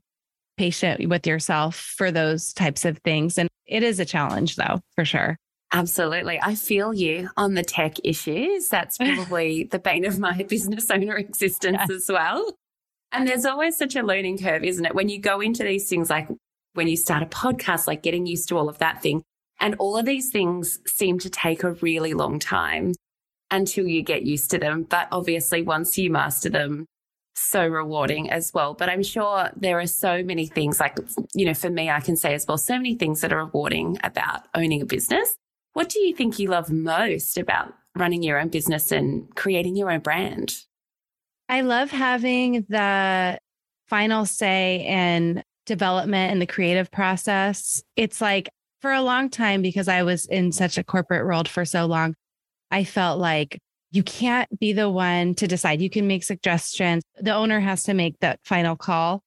patient 0.62 1.10
with 1.10 1.26
yourself 1.26 1.76
for 1.76 2.12
those 2.12 2.54
types 2.54 2.86
of 2.86 3.00
things. 3.00 3.40
And 3.40 3.50
it 3.66 3.82
is 3.82 4.00
a 4.00 4.06
challenge, 4.06 4.58
though, 4.58 4.80
for 4.94 5.04
sure. 5.04 5.36
Absolutely. 5.74 6.40
I 6.40 6.54
feel 6.54 6.94
you 6.94 7.32
on 7.36 7.56
the 7.56 7.64
tech 7.64 7.96
issues. 8.04 8.70
That's 8.70 8.96
probably 9.00 9.64
the 9.64 9.80
bane 9.80 10.06
of 10.06 10.20
my 10.20 10.44
business 10.50 10.92
owner 10.92 11.16
existence 11.16 11.80
yes. 11.80 11.90
as 11.90 12.06
well. 12.10 12.54
And 13.12 13.28
there's 13.28 13.44
always 13.44 13.76
such 13.76 13.96
a 13.96 14.04
learning 14.04 14.38
curve, 14.38 14.64
isn't 14.64 14.86
it? 14.86 14.94
When 14.94 15.10
you 15.10 15.20
go 15.20 15.42
into 15.42 15.64
these 15.64 15.90
things, 15.90 16.12
like 16.12 16.28
when 16.74 16.88
you 16.88 16.96
start 16.96 17.24
a 17.24 17.26
podcast, 17.26 17.88
like 17.88 18.04
getting 18.04 18.28
used 18.28 18.48
to 18.50 18.58
all 18.58 18.70
of 18.70 18.78
that 18.78 19.02
thing. 19.02 19.24
And 19.60 19.74
all 19.80 19.98
of 19.98 20.06
these 20.06 20.30
things 20.30 20.78
seem 20.86 21.18
to 21.20 21.30
take 21.32 21.64
a 21.64 21.72
really 21.74 22.14
long 22.14 22.38
time 22.38 22.94
until 23.50 23.88
you 23.88 24.04
get 24.04 24.28
used 24.28 24.52
to 24.52 24.60
them. 24.60 24.84
But 24.84 25.08
obviously, 25.12 25.64
once 25.64 25.98
you 25.98 26.12
master 26.12 26.50
them, 26.50 26.86
so 27.42 27.66
rewarding 27.68 28.30
as 28.30 28.54
well. 28.54 28.74
But 28.74 28.90
I'm 28.90 29.04
sure 29.04 29.50
there 29.56 29.80
are 29.80 29.88
so 29.88 30.24
many 30.24 30.46
things 30.46 30.80
like, 30.80 30.98
you 31.34 31.46
know, 31.46 31.54
for 31.54 31.70
me, 31.70 31.90
I 31.90 32.00
can 32.00 32.16
say 32.16 32.34
as 32.34 32.46
well, 32.48 32.58
so 32.58 32.76
many 32.76 32.96
things 32.96 33.22
that 33.22 33.34
are 33.34 33.46
rewarding 33.46 33.98
about 34.04 34.42
owning 34.56 34.82
a 34.82 34.86
business. 34.86 35.36
What 35.74 35.90
do 35.90 36.00
you 36.00 36.16
think 36.16 36.40
you 36.40 36.50
love 36.50 36.70
most 36.70 37.38
about 37.38 37.74
running 37.96 38.24
your 38.24 38.40
own 38.40 38.50
business 38.50 38.92
and 38.92 39.34
creating 39.36 39.76
your 39.76 39.92
own 39.92 40.00
brand? 40.00 40.56
I 41.50 41.62
love 41.62 41.92
having 41.92 42.66
the 42.70 43.38
final 43.88 44.26
say 44.26 44.86
in 44.86 45.44
development 45.66 46.32
and 46.32 46.42
the 46.42 46.48
creative 46.48 46.92
process. 46.92 47.84
It's 47.96 48.22
like 48.22 48.50
for 48.82 48.92
a 48.92 49.02
long 49.02 49.30
time, 49.30 49.62
because 49.62 49.88
I 49.88 50.04
was 50.04 50.26
in 50.26 50.52
such 50.52 50.78
a 50.78 50.84
corporate 50.84 51.26
world 51.26 51.48
for 51.48 51.66
so 51.66 51.86
long, 51.86 52.16
I 52.72 52.84
felt 52.84 53.20
like 53.20 53.60
you 53.92 54.04
can't 54.04 54.60
be 54.60 54.74
the 54.74 54.90
one 54.90 55.36
to 55.36 55.48
decide. 55.48 55.82
You 55.82 55.90
can 55.90 56.08
make 56.08 56.24
suggestions. 56.24 57.04
The 57.20 57.34
owner 57.34 57.60
has 57.60 57.84
to 57.84 57.94
make 57.94 58.20
that 58.20 58.40
final 58.44 58.76
call. 58.76 59.24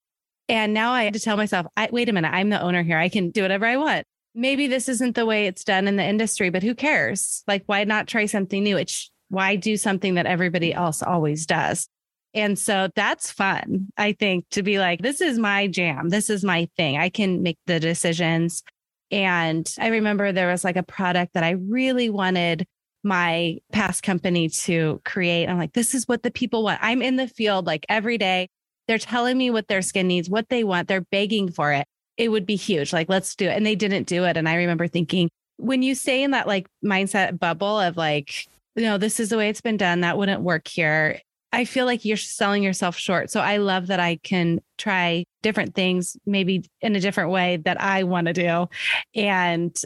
And 0.49 0.75
now 0.75 0.93
I 0.93 1.05
have 1.05 1.13
to 1.13 1.21
tell 1.21 1.37
myself, 1.37 1.67
I, 1.77 1.89
wait 1.93 2.09
a 2.09 2.13
minute, 2.13 2.33
I'm 2.33 2.51
the 2.51 2.61
owner 2.61 2.83
here. 2.83 2.99
I 2.99 3.09
can 3.09 3.31
do 3.31 3.43
whatever 3.43 3.67
I 3.67 3.77
want. 3.77 4.07
Maybe 4.35 4.67
this 4.67 4.89
isn't 4.89 5.15
the 5.15 5.27
way 5.27 5.47
it's 5.47 5.65
done 5.65 5.87
in 5.87 5.97
the 5.97 6.05
industry, 6.05 6.51
but 6.51 6.63
who 6.63 6.75
cares? 6.75 7.45
Like, 7.47 7.63
why 7.67 7.85
not 7.85 8.09
try 8.09 8.27
something 8.27 8.63
new? 8.63 8.77
It's 8.77 9.11
why 9.29 9.57
do 9.57 9.77
something 9.77 10.15
that 10.15 10.27
everybody 10.27 10.75
else 10.75 11.03
always 11.03 11.47
does? 11.47 11.89
And 12.35 12.59
so 12.59 12.89
that's 12.97 13.31
fun, 13.31 13.89
I 13.97 14.13
think, 14.13 14.47
to 14.51 14.63
be 14.63 14.79
like, 14.79 15.03
this 15.03 15.21
is 15.21 15.39
my 15.39 15.69
jam. 15.69 16.09
This 16.09 16.29
is 16.29 16.43
my 16.43 16.69
thing. 16.77 16.99
I 16.99 17.09
can 17.11 17.43
make 17.43 17.59
the 17.67 17.79
decisions. 17.79 18.65
And 19.13 19.73
I 19.79 19.89
remember 19.89 20.33
there 20.33 20.51
was 20.51 20.65
like 20.65 20.77
a 20.77 20.83
product 20.83 21.35
that 21.35 21.45
I 21.45 21.51
really 21.51 22.11
wanted 22.11 22.67
my 23.05 23.59
past 23.73 24.03
company 24.03 24.49
to 24.49 25.01
create. 25.05 25.49
I'm 25.49 25.59
like, 25.59 25.73
this 25.73 25.95
is 25.95 26.09
what 26.09 26.23
the 26.23 26.31
people 26.31 26.65
want. 26.65 26.81
I'm 26.83 27.03
in 27.03 27.17
the 27.17 27.29
field 27.29 27.67
like 27.67 27.87
every 27.89 28.19
day. 28.19 28.49
They're 28.89 28.99
telling 28.99 29.39
me 29.39 29.51
what 29.51 29.69
their 29.69 29.83
skin 29.83 30.09
needs, 30.09 30.29
what 30.29 30.49
they 30.49 30.65
want. 30.65 30.89
They're 30.89 31.01
begging 31.01 31.51
for 31.51 31.73
it. 31.73 31.87
It 32.17 32.29
would 32.29 32.47
be 32.47 32.57
huge. 32.57 32.93
Like, 32.93 33.09
let's 33.09 33.35
do 33.35 33.47
it. 33.47 33.57
And 33.57 33.65
they 33.65 33.75
didn't 33.75 34.07
do 34.07 34.25
it. 34.25 34.37
And 34.37 34.49
I 34.49 34.57
remember 34.57 34.89
thinking, 34.89 35.31
when 35.57 35.83
you 35.83 35.95
stay 35.95 36.23
in 36.23 36.33
that 36.33 36.47
like 36.47 36.67
mindset 36.85 37.39
bubble 37.39 37.79
of 37.81 37.97
like, 37.97 38.47
know, 38.77 38.99
this 38.99 39.21
is 39.21 39.29
the 39.29 39.37
way 39.37 39.49
it's 39.49 39.61
been 39.61 39.77
done, 39.77 40.01
that 40.01 40.19
wouldn't 40.19 40.43
work 40.43 40.69
here. 40.69 41.21
I 41.53 41.65
feel 41.65 41.87
like 41.87 42.05
you're 42.05 42.17
selling 42.17 42.65
yourself 42.65 42.97
short. 42.97 43.31
So 43.31 43.41
I 43.41 43.59
love 43.59 43.87
that 43.87 44.01
I 44.01 44.17
can 44.17 44.61
try 44.77 45.25
different 45.43 45.77
things, 45.77 46.17
maybe 46.27 46.65
in 46.81 46.97
a 46.97 47.01
different 47.01 47.31
way 47.31 47.59
that 47.59 47.81
I 47.81 48.03
want 48.03 48.27
to 48.27 48.33
do. 48.33 48.67
And 49.15 49.77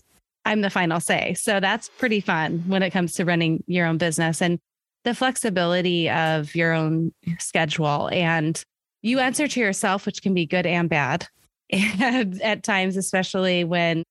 I'm 0.49 0.63
the 0.63 0.71
final 0.71 0.99
say. 0.99 1.35
So 1.35 1.61
that's 1.61 1.91
pretty 1.91 2.21
fun 2.21 2.65
when 2.67 2.83
it 2.83 2.89
comes 2.89 3.13
to 3.17 3.27
running 3.27 3.63
your 3.67 3.87
own 3.87 3.99
business 3.99 4.41
and 4.41 4.59
the 5.05 5.15
flexibility 5.15 6.09
of 6.09 6.55
your 6.55 6.73
own 6.73 7.13
schedule. 7.39 8.09
And 8.11 8.61
you 9.03 9.19
answer 9.19 9.47
to 9.47 9.61
yourself, 9.61 10.07
which 10.07 10.23
can 10.23 10.33
be 10.33 10.47
good 10.47 10.67
and 10.67 10.89
bad. 10.89 11.29
And 11.71 12.41
at 12.41 12.63
times, 12.63 12.97
especially 12.97 13.63
when 13.63 14.03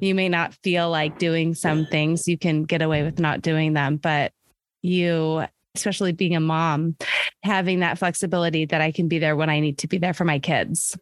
you 0.00 0.14
may 0.14 0.30
not 0.30 0.54
feel 0.64 0.88
like 0.88 1.18
doing 1.18 1.54
some 1.54 1.84
things, 1.84 2.26
you 2.26 2.38
can 2.38 2.64
get 2.64 2.80
away 2.80 3.02
with 3.02 3.18
not 3.18 3.42
doing 3.42 3.74
them. 3.74 3.98
But 3.98 4.32
you, 4.80 5.44
especially 5.74 6.12
being 6.12 6.34
a 6.34 6.40
mom, 6.40 6.96
having 7.42 7.80
that 7.80 7.98
flexibility 7.98 8.64
that 8.64 8.80
I 8.80 8.92
can 8.92 9.08
be 9.08 9.18
there 9.18 9.36
when 9.36 9.50
I 9.50 9.60
need 9.60 9.76
to 9.78 9.88
be 9.88 9.98
there 9.98 10.14
for 10.14 10.24
my 10.24 10.38
kids. 10.38 10.96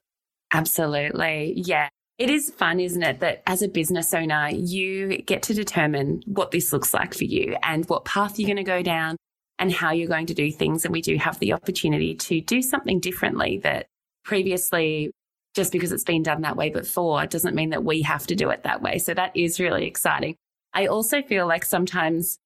Absolutely. 0.52 1.52
Yeah. 1.64 1.90
It 2.20 2.28
is 2.28 2.50
fun, 2.50 2.80
isn't 2.80 3.02
it? 3.02 3.20
That 3.20 3.42
as 3.46 3.62
a 3.62 3.68
business 3.68 4.12
owner, 4.12 4.50
you 4.50 5.22
get 5.22 5.42
to 5.44 5.54
determine 5.54 6.22
what 6.26 6.50
this 6.50 6.70
looks 6.70 6.92
like 6.92 7.14
for 7.14 7.24
you 7.24 7.56
and 7.62 7.88
what 7.88 8.04
path 8.04 8.38
you're 8.38 8.46
going 8.46 8.58
to 8.58 8.62
go 8.62 8.82
down 8.82 9.16
and 9.58 9.72
how 9.72 9.92
you're 9.92 10.06
going 10.06 10.26
to 10.26 10.34
do 10.34 10.52
things. 10.52 10.84
And 10.84 10.92
we 10.92 11.00
do 11.00 11.16
have 11.16 11.38
the 11.38 11.54
opportunity 11.54 12.14
to 12.14 12.42
do 12.42 12.60
something 12.60 13.00
differently 13.00 13.56
that 13.62 13.86
previously, 14.22 15.12
just 15.54 15.72
because 15.72 15.92
it's 15.92 16.04
been 16.04 16.22
done 16.22 16.42
that 16.42 16.58
way 16.58 16.68
before, 16.68 17.24
doesn't 17.24 17.54
mean 17.54 17.70
that 17.70 17.84
we 17.84 18.02
have 18.02 18.26
to 18.26 18.34
do 18.34 18.50
it 18.50 18.64
that 18.64 18.82
way. 18.82 18.98
So 18.98 19.14
that 19.14 19.34
is 19.34 19.58
really 19.58 19.86
exciting. 19.86 20.36
I 20.74 20.88
also 20.88 21.22
feel 21.22 21.46
like 21.46 21.64
sometimes 21.64 22.36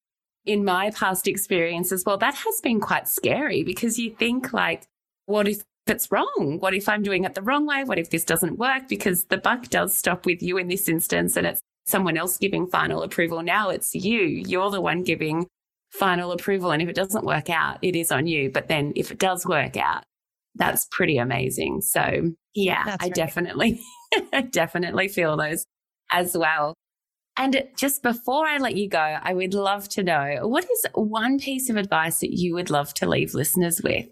in 0.47 0.65
my 0.65 0.91
past 0.91 1.27
experiences, 1.27 2.05
well, 2.07 2.19
that 2.19 2.37
has 2.37 2.61
been 2.63 2.79
quite 2.79 3.09
scary 3.09 3.65
because 3.65 3.99
you 3.99 4.15
think 4.15 4.53
like, 4.53 4.85
what 5.27 5.49
if 5.49 5.65
it's 5.87 6.11
wrong? 6.11 6.59
What 6.61 6.75
if 6.75 6.89
I'm 6.89 7.03
doing 7.03 7.25
it 7.25 7.35
the 7.35 7.43
wrong 7.43 7.67
way? 7.67 7.85
What 7.85 7.99
if 7.99 8.11
this 8.11 8.25
doesn't 8.25 8.59
work? 8.59 8.89
Because 8.89 9.25
the 9.25 9.39
buck 9.39 9.69
does 9.69 9.95
stop 9.95 10.27
with 10.27 10.43
you 10.43 10.57
in 10.59 10.69
this 10.69 10.89
instance 10.89 11.37
and 11.37 11.47
it's 11.47 11.61
someone 11.87 12.17
else 12.17 12.39
giving 12.39 12.67
final 12.67 13.03
approval. 13.03 13.43
Now 13.43 13.71
it's 13.71 13.95
you. 13.95 14.21
You're 14.21 14.71
the 14.71 14.81
one 14.81 15.03
giving 15.03 15.47
final 15.91 16.33
approval. 16.33 16.71
And 16.71 16.83
if 16.83 16.89
it 16.89 16.97
doesn't 16.97 17.25
work 17.25 17.51
out, 17.51 17.79
it 17.83 17.95
is 17.95 18.11
on 18.11 18.27
you. 18.27 18.51
But 18.51 18.69
then 18.69 18.93
if 18.97 19.11
it 19.11 19.19
does 19.19 19.47
work 19.47 19.77
out, 19.77 20.03
that's 20.55 20.87
pretty 20.91 21.19
amazing. 21.19 21.83
So 21.83 22.33
yeah, 22.55 22.85
that's 22.85 23.05
I 23.05 23.07
right. 23.07 23.15
definitely, 23.15 23.81
I 24.33 24.43
definitely 24.43 25.09
feel 25.09 25.37
those 25.37 25.65
as 26.13 26.37
well. 26.37 26.75
And 27.37 27.65
just 27.77 28.03
before 28.03 28.47
I 28.47 28.59
let 28.59 28.77
you 28.77 28.89
go, 28.89 28.99
I 28.99 29.35
would 29.35 29.55
love 29.55 29.89
to 29.91 30.05
know 30.05 30.39
what 30.43 30.65
is 30.65 30.87
one 30.95 31.41
piece 31.41 31.69
of 31.69 31.77
advice 31.77 32.21
that 32.21 32.33
you 32.33 32.55
would 32.55 32.71
love 32.71 32.95
to 32.95 33.09
leave 33.09 33.35
listeners 33.35 33.83
with? 33.83 34.07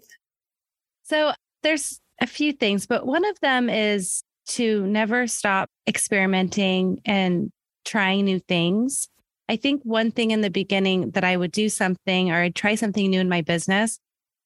So 1.03 1.33
there's 1.63 1.99
a 2.21 2.27
few 2.27 2.53
things, 2.53 2.85
but 2.85 3.05
one 3.05 3.25
of 3.25 3.39
them 3.39 3.69
is 3.69 4.23
to 4.45 4.85
never 4.85 5.27
stop 5.27 5.69
experimenting 5.87 7.01
and 7.05 7.51
trying 7.85 8.25
new 8.25 8.39
things. 8.39 9.09
I 9.49 9.55
think 9.55 9.81
one 9.83 10.11
thing 10.11 10.31
in 10.31 10.41
the 10.41 10.49
beginning 10.49 11.11
that 11.11 11.23
I 11.23 11.35
would 11.35 11.51
do 11.51 11.69
something 11.69 12.31
or 12.31 12.35
I'd 12.35 12.55
try 12.55 12.75
something 12.75 13.09
new 13.09 13.19
in 13.19 13.29
my 13.29 13.41
business 13.41 13.99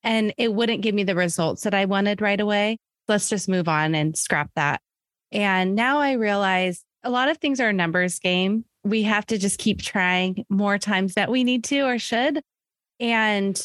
and 0.04 0.34
it 0.38 0.54
wouldn't 0.54 0.82
give 0.82 0.96
me 0.96 1.04
the 1.04 1.16
results 1.16 1.64
that 1.64 1.74
I 1.74 1.86
wanted 1.86 2.22
right 2.22 2.40
away. 2.40 2.78
Let's 3.08 3.30
just 3.30 3.50
move 3.50 3.68
on 3.68 3.96
and 3.96 4.18
scrap 4.18 4.50
that. 4.56 4.82
And 5.32 5.76
now 5.76 6.00
I 6.00 6.14
realize 6.14 6.84
a 7.04 7.10
lot 7.10 7.30
of 7.30 7.38
things 7.38 7.60
are 7.60 7.70
a 7.70 7.74
numbers 7.74 8.20
game. 8.20 8.66
We 8.84 9.04
have 9.04 9.26
to 9.28 9.38
just 9.38 9.60
keep 9.60 9.82
trying 9.82 10.46
more 10.50 10.78
times 10.78 11.14
that 11.14 11.30
we 11.30 11.44
need 11.44 11.64
to 11.66 11.82
or 11.82 12.00
should 12.00 12.42
and 13.00 13.62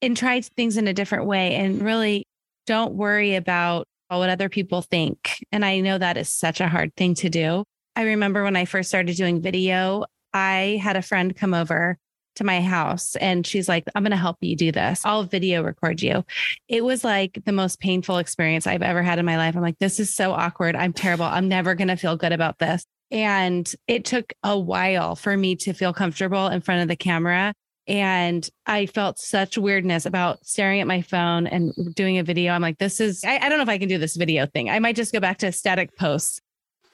and 0.00 0.16
try 0.16 0.40
things 0.40 0.76
in 0.76 0.86
a 0.86 0.94
different 0.94 1.24
way 1.24 1.56
and 1.56 1.82
really 1.82 2.27
don't 2.68 2.92
worry 2.92 3.34
about 3.34 3.88
what 4.08 4.28
other 4.28 4.50
people 4.50 4.82
think. 4.82 5.42
And 5.50 5.64
I 5.64 5.80
know 5.80 5.96
that 5.96 6.18
is 6.18 6.28
such 6.28 6.60
a 6.60 6.68
hard 6.68 6.94
thing 6.96 7.14
to 7.14 7.30
do. 7.30 7.64
I 7.96 8.02
remember 8.02 8.44
when 8.44 8.56
I 8.56 8.66
first 8.66 8.90
started 8.90 9.16
doing 9.16 9.40
video, 9.40 10.04
I 10.34 10.78
had 10.82 10.96
a 10.96 11.02
friend 11.02 11.34
come 11.34 11.54
over 11.54 11.96
to 12.36 12.44
my 12.44 12.60
house 12.60 13.16
and 13.16 13.46
she's 13.46 13.70
like, 13.70 13.84
I'm 13.94 14.02
going 14.02 14.10
to 14.10 14.18
help 14.18 14.36
you 14.42 14.54
do 14.54 14.70
this. 14.70 15.00
I'll 15.06 15.24
video 15.24 15.62
record 15.62 16.02
you. 16.02 16.26
It 16.68 16.84
was 16.84 17.04
like 17.04 17.40
the 17.46 17.52
most 17.52 17.80
painful 17.80 18.18
experience 18.18 18.66
I've 18.66 18.82
ever 18.82 19.02
had 19.02 19.18
in 19.18 19.24
my 19.24 19.38
life. 19.38 19.56
I'm 19.56 19.62
like, 19.62 19.78
this 19.78 19.98
is 19.98 20.14
so 20.14 20.32
awkward. 20.32 20.76
I'm 20.76 20.92
terrible. 20.92 21.24
I'm 21.24 21.48
never 21.48 21.74
going 21.74 21.88
to 21.88 21.96
feel 21.96 22.18
good 22.18 22.32
about 22.32 22.58
this. 22.58 22.84
And 23.10 23.66
it 23.86 24.04
took 24.04 24.34
a 24.42 24.58
while 24.58 25.16
for 25.16 25.34
me 25.34 25.56
to 25.56 25.72
feel 25.72 25.94
comfortable 25.94 26.48
in 26.48 26.60
front 26.60 26.82
of 26.82 26.88
the 26.88 26.96
camera. 26.96 27.54
And 27.88 28.48
I 28.66 28.84
felt 28.84 29.18
such 29.18 29.56
weirdness 29.56 30.04
about 30.04 30.44
staring 30.46 30.80
at 30.80 30.86
my 30.86 31.00
phone 31.00 31.46
and 31.46 31.72
doing 31.94 32.18
a 32.18 32.22
video. 32.22 32.52
I'm 32.52 32.60
like, 32.60 32.78
this 32.78 33.00
is, 33.00 33.24
I, 33.24 33.38
I 33.38 33.48
don't 33.48 33.56
know 33.56 33.62
if 33.62 33.68
I 33.68 33.78
can 33.78 33.88
do 33.88 33.96
this 33.96 34.14
video 34.14 34.46
thing. 34.46 34.68
I 34.68 34.78
might 34.78 34.94
just 34.94 35.12
go 35.12 35.20
back 35.20 35.38
to 35.38 35.50
static 35.52 35.96
posts. 35.96 36.40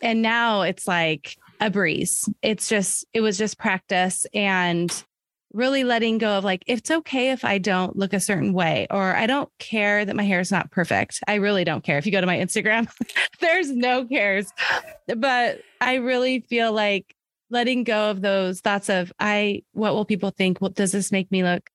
And 0.01 0.23
now 0.23 0.63
it's 0.63 0.87
like 0.87 1.37
a 1.61 1.69
breeze. 1.69 2.29
It's 2.43 2.69
just, 2.69 3.05
it 3.13 3.23
was 3.23 3.37
just 3.37 3.59
practice 3.59 4.25
and 4.33 5.05
really 5.53 5.83
letting 5.83 6.19
go 6.19 6.39
of 6.39 6.45
like, 6.45 6.63
it's 6.67 6.91
okay 6.91 7.33
if 7.33 7.45
I 7.45 7.59
don't 7.59 7.97
look 7.97 8.13
a 8.13 8.21
certain 8.21 8.53
way, 8.53 8.87
or 8.91 9.17
I 9.17 9.27
don't 9.27 9.49
care 9.59 10.05
that 10.05 10.15
my 10.15 10.25
hair 10.25 10.41
is 10.41 10.53
not 10.53 10.71
perfect. 10.71 11.21
I 11.27 11.35
really 11.37 11.65
don't 11.65 11.83
care. 11.83 11.99
If 11.99 12.07
you 12.07 12.13
go 12.13 12.21
to 12.21 12.27
my 12.27 12.37
Instagram, 12.37 12.89
there's 13.41 13.71
no 13.71 14.05
cares. 14.05 14.53
But 15.17 15.61
I 15.81 15.95
really 15.95 16.41
feel 16.41 16.73
like 16.73 17.17
letting 17.55 17.85
go 17.85 18.11
of 18.11 18.21
those 18.21 18.61
thoughts 18.61 18.91
of 18.91 19.13
I 19.19 19.63
what 19.73 19.95
will 19.95 20.05
people 20.05 20.31
think? 20.31 20.61
What 20.61 20.75
does 20.75 20.93
this 20.93 21.13
make 21.13 21.31
me 21.31 21.45
look 21.45 21.71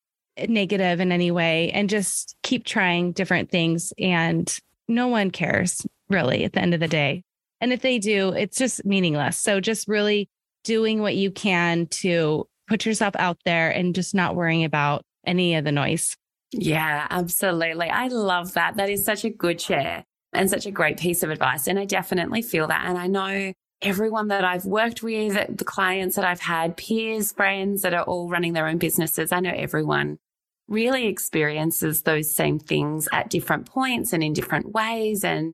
negative 0.48 1.00
in 1.00 1.12
any 1.12 1.32
way? 1.32 1.72
And 1.72 1.90
just 1.90 2.36
keep 2.44 2.66
trying 2.66 3.14
different 3.14 3.50
things 3.50 3.94
and 3.98 4.56
no 4.88 5.08
one 5.08 5.32
cares 5.32 5.88
really 6.10 6.44
at 6.44 6.54
the 6.54 6.60
end 6.60 6.74
of 6.74 6.82
the 6.82 6.88
day. 6.88 7.24
And 7.62 7.72
if 7.72 7.82
they 7.82 7.98
do, 7.98 8.34
it's 8.34 8.58
just 8.58 8.86
meaningless. 8.86 9.38
So 9.38 9.60
just 9.60 9.88
really 9.88 10.30
doing 10.64 11.02
what 11.02 11.16
you 11.16 11.32
can 11.32 11.88
to 11.88 12.46
put 12.68 12.86
yourself 12.86 13.16
out 13.18 13.38
there 13.46 13.70
and 13.70 13.96
just 13.96 14.14
not 14.14 14.36
worrying 14.36 14.66
about 14.66 15.04
any 15.26 15.56
of 15.56 15.64
the 15.64 15.72
noise. 15.72 16.16
Yeah, 16.52 17.08
absolutely. 17.10 17.90
I 17.90 18.08
love 18.08 18.54
that. 18.54 18.76
That 18.76 18.90
is 18.90 19.06
such 19.06 19.24
a 19.24 19.30
good 19.30 19.62
share 19.62 20.04
and 20.34 20.50
such 20.50 20.66
a 20.66 20.72
great 20.72 20.98
piece 20.98 21.24
of 21.24 21.30
advice. 21.30 21.68
And 21.68 21.80
I 21.80 21.86
definitely 21.86 22.42
feel 22.42 22.68
that. 22.68 22.86
And 22.86 22.98
I 22.98 23.08
know 23.08 23.54
everyone 23.82 24.28
that 24.28 24.44
I've 24.44 24.66
worked 24.66 25.02
with, 25.02 25.58
the 25.58 25.66
clients 25.66 26.16
that 26.16 26.26
I've 26.26 26.42
had, 26.42 26.78
peers, 26.78 27.32
friends 27.32 27.82
that 27.82 27.94
are 27.94 28.04
all 28.04 28.30
running 28.30 28.54
their 28.54 28.68
own 28.68 28.78
businesses, 28.78 29.32
I 29.32 29.40
know 29.40 29.54
everyone 29.56 30.20
really 30.68 31.08
experiences 31.08 32.04
those 32.04 32.34
same 32.34 32.60
things 32.60 33.08
at 33.12 33.30
different 33.30 33.66
points 33.66 34.14
and 34.14 34.24
in 34.24 34.34
different 34.34 34.72
ways. 34.72 35.24
And 35.24 35.54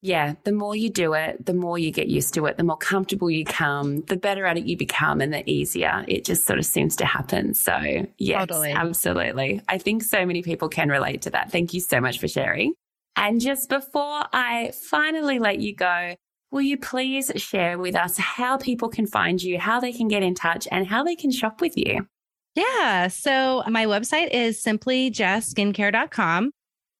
yeah, 0.00 0.34
the 0.44 0.52
more 0.52 0.74
you 0.74 0.88
do 0.88 1.12
it, 1.14 1.44
the 1.44 1.52
more 1.52 1.78
you 1.78 1.90
get 1.90 2.06
used 2.06 2.32
to 2.34 2.46
it, 2.46 2.56
the 2.56 2.62
more 2.62 2.76
comfortable 2.76 3.30
you 3.30 3.44
come, 3.44 4.02
the 4.02 4.16
better 4.16 4.46
at 4.46 4.56
it 4.56 4.64
you 4.64 4.76
become, 4.76 5.20
and 5.20 5.34
the 5.34 5.48
easier 5.50 6.04
it 6.06 6.24
just 6.24 6.44
sort 6.44 6.58
of 6.58 6.64
seems 6.64 6.96
to 6.96 7.04
happen. 7.04 7.52
So, 7.54 8.06
yes, 8.18 8.46
totally. 8.46 8.70
absolutely. 8.70 9.60
I 9.68 9.78
think 9.78 10.02
so 10.02 10.24
many 10.24 10.42
people 10.42 10.68
can 10.68 10.88
relate 10.88 11.22
to 11.22 11.30
that. 11.30 11.50
Thank 11.50 11.74
you 11.74 11.80
so 11.80 12.00
much 12.00 12.20
for 12.20 12.28
sharing. 12.28 12.74
And 13.16 13.40
just 13.40 13.68
before 13.68 14.22
I 14.32 14.70
finally 14.72 15.40
let 15.40 15.58
you 15.58 15.74
go, 15.74 16.14
Will 16.50 16.62
you 16.62 16.78
please 16.78 17.30
share 17.36 17.78
with 17.78 17.94
us 17.94 18.16
how 18.16 18.56
people 18.56 18.88
can 18.88 19.06
find 19.06 19.42
you, 19.42 19.58
how 19.58 19.80
they 19.80 19.92
can 19.92 20.08
get 20.08 20.22
in 20.22 20.34
touch, 20.34 20.66
and 20.70 20.86
how 20.86 21.04
they 21.04 21.14
can 21.14 21.30
shop 21.30 21.60
with 21.60 21.76
you? 21.76 22.06
Yeah. 22.54 23.08
So 23.08 23.62
my 23.68 23.84
website 23.86 24.30
is 24.32 24.62
simplyjessskincare.com. 24.62 26.50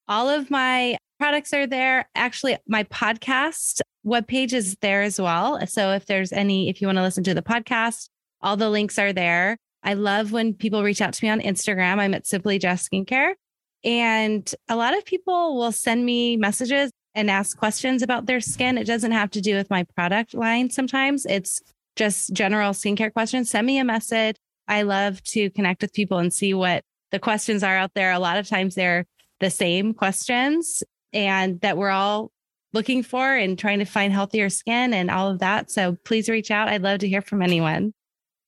All 0.06 0.28
of 0.28 0.50
my 0.50 0.96
products 1.18 1.52
are 1.52 1.66
there. 1.66 2.08
Actually, 2.14 2.58
my 2.68 2.84
podcast 2.84 3.80
webpage 4.06 4.52
is 4.52 4.76
there 4.80 5.02
as 5.02 5.20
well. 5.20 5.66
So 5.66 5.92
if 5.92 6.06
there's 6.06 6.32
any, 6.32 6.68
if 6.68 6.80
you 6.80 6.86
want 6.86 6.98
to 6.98 7.02
listen 7.02 7.24
to 7.24 7.34
the 7.34 7.42
podcast, 7.42 8.08
all 8.40 8.56
the 8.56 8.70
links 8.70 8.98
are 8.98 9.12
there. 9.12 9.56
I 9.82 9.94
love 9.94 10.32
when 10.32 10.54
people 10.54 10.82
reach 10.82 11.00
out 11.00 11.12
to 11.14 11.24
me 11.24 11.30
on 11.30 11.40
Instagram. 11.40 11.98
I'm 11.98 12.14
at 12.14 12.26
Simply 12.26 12.58
Jess 12.58 12.88
Skincare. 12.88 13.32
And 13.84 14.52
a 14.68 14.76
lot 14.76 14.96
of 14.96 15.04
people 15.04 15.56
will 15.56 15.72
send 15.72 16.04
me 16.04 16.36
messages 16.36 16.90
and 17.18 17.32
ask 17.32 17.58
questions 17.58 18.00
about 18.00 18.26
their 18.26 18.40
skin. 18.40 18.78
It 18.78 18.84
doesn't 18.84 19.10
have 19.10 19.32
to 19.32 19.40
do 19.40 19.56
with 19.56 19.68
my 19.70 19.82
product 19.82 20.34
line 20.34 20.70
sometimes. 20.70 21.26
It's 21.26 21.60
just 21.96 22.32
general 22.32 22.70
skincare 22.70 23.12
questions. 23.12 23.50
Send 23.50 23.66
me 23.66 23.80
a 23.80 23.84
message. 23.84 24.36
I 24.68 24.82
love 24.82 25.20
to 25.24 25.50
connect 25.50 25.82
with 25.82 25.92
people 25.92 26.18
and 26.18 26.32
see 26.32 26.54
what 26.54 26.84
the 27.10 27.18
questions 27.18 27.64
are 27.64 27.76
out 27.76 27.90
there. 27.94 28.12
A 28.12 28.20
lot 28.20 28.38
of 28.38 28.46
times 28.46 28.76
they're 28.76 29.04
the 29.40 29.50
same 29.50 29.94
questions 29.94 30.84
and 31.12 31.60
that 31.62 31.76
we're 31.76 31.90
all 31.90 32.30
looking 32.72 33.02
for 33.02 33.34
and 33.34 33.58
trying 33.58 33.80
to 33.80 33.84
find 33.84 34.12
healthier 34.12 34.48
skin 34.48 34.94
and 34.94 35.10
all 35.10 35.28
of 35.28 35.40
that. 35.40 35.72
So 35.72 35.96
please 36.04 36.28
reach 36.28 36.52
out. 36.52 36.68
I'd 36.68 36.82
love 36.82 37.00
to 37.00 37.08
hear 37.08 37.22
from 37.22 37.42
anyone. 37.42 37.94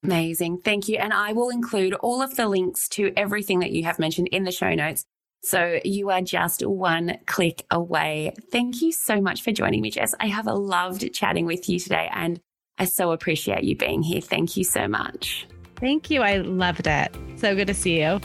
Amazing. 0.04 0.58
Thank 0.58 0.86
you. 0.86 0.96
And 0.98 1.12
I 1.12 1.32
will 1.32 1.50
include 1.50 1.94
all 1.94 2.22
of 2.22 2.36
the 2.36 2.46
links 2.46 2.88
to 2.90 3.12
everything 3.16 3.58
that 3.60 3.72
you 3.72 3.82
have 3.82 3.98
mentioned 3.98 4.28
in 4.28 4.44
the 4.44 4.52
show 4.52 4.72
notes. 4.76 5.06
So 5.42 5.80
you 5.84 6.10
are 6.10 6.20
just 6.20 6.66
one 6.66 7.18
click 7.26 7.64
away. 7.70 8.34
Thank 8.52 8.82
you 8.82 8.92
so 8.92 9.20
much 9.20 9.42
for 9.42 9.52
joining 9.52 9.80
me, 9.80 9.90
Jess. 9.90 10.14
I 10.20 10.26
have 10.26 10.46
loved 10.46 11.12
chatting 11.14 11.46
with 11.46 11.68
you 11.68 11.78
today 11.78 12.10
and 12.12 12.40
I 12.78 12.84
so 12.84 13.12
appreciate 13.12 13.64
you 13.64 13.76
being 13.76 14.02
here. 14.02 14.20
Thank 14.20 14.56
you 14.56 14.64
so 14.64 14.86
much. 14.86 15.46
Thank 15.76 16.10
you. 16.10 16.22
I 16.22 16.38
loved 16.38 16.86
it. 16.86 17.16
So 17.36 17.54
good 17.54 17.68
to 17.68 17.74
see 17.74 18.00
you. 18.00 18.20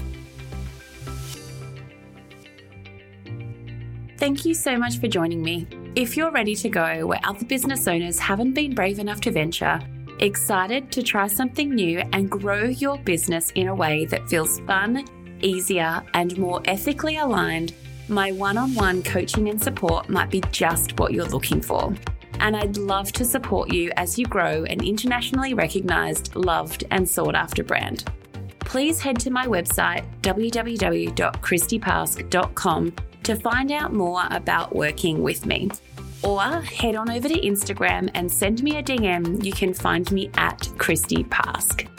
Thank 4.18 4.46
you 4.46 4.54
so 4.54 4.78
much 4.78 5.00
for 5.00 5.08
joining 5.08 5.42
me. 5.42 5.68
If 5.96 6.18
you're 6.18 6.32
ready 6.32 6.56
to 6.56 6.70
go 6.70 7.06
where 7.06 7.20
other 7.24 7.46
business 7.46 7.88
owners 7.88 8.20
haven't 8.20 8.54
been 8.54 8.74
brave 8.74 9.00
enough 9.00 9.22
to 9.22 9.32
venture, 9.32 9.80
excited 10.20 10.92
to 10.94 11.04
try 11.04 11.28
something 11.28 11.74
new 11.74 12.00
and 12.12 12.30
grow 12.30 12.64
your 12.64 12.98
business 13.00 13.52
in 13.52 13.68
a 13.68 13.76
way 13.76 14.06
that 14.06 14.28
feels 14.28 14.60
fun, 14.62 15.06
easier, 15.42 16.04
and 16.14 16.38
more 16.38 16.62
ethically 16.66 17.18
aligned, 17.18 17.74
my 18.08 18.32
one 18.32 18.58
on 18.58 18.74
one 18.76 19.04
coaching 19.04 19.50
and 19.50 19.62
support 19.62 20.08
might 20.10 20.30
be 20.30 20.42
just 20.52 20.98
what 21.00 21.12
you're 21.14 21.26
looking 21.26 21.62
for. 21.62 21.94
And 22.40 22.56
I'd 22.56 22.78
love 22.78 23.12
to 23.14 23.26
support 23.26 23.74
you 23.74 23.92
as 23.98 24.20
you 24.20 24.26
grow 24.26 24.64
an 24.66 24.84
internationally 24.84 25.54
recognized, 25.54 26.36
loved, 26.36 26.84
and 26.92 27.08
sought 27.08 27.36
after 27.36 27.64
brand. 27.64 28.04
Please 28.60 29.00
head 29.00 29.18
to 29.22 29.32
my 29.32 29.46
website, 29.46 30.06
www.christypask.com, 30.22 32.94
to 33.24 33.36
find 33.36 33.72
out 33.72 33.94
more 33.94 34.24
about 34.32 34.76
working 34.76 35.24
with 35.24 35.46
me. 35.46 35.70
Or 36.24 36.42
head 36.42 36.96
on 36.96 37.10
over 37.10 37.30
to 37.30 37.40
Instagram 37.40 38.10
and 38.14 38.32
send 38.32 38.64
me 38.64 38.78
a 38.78 38.84
DM. 38.84 39.44
You 39.44 39.52
can 39.52 39.74
find 39.74 40.10
me 40.12 40.30
at 40.36 40.70
Christy 40.78 41.24
Pask. 41.26 41.90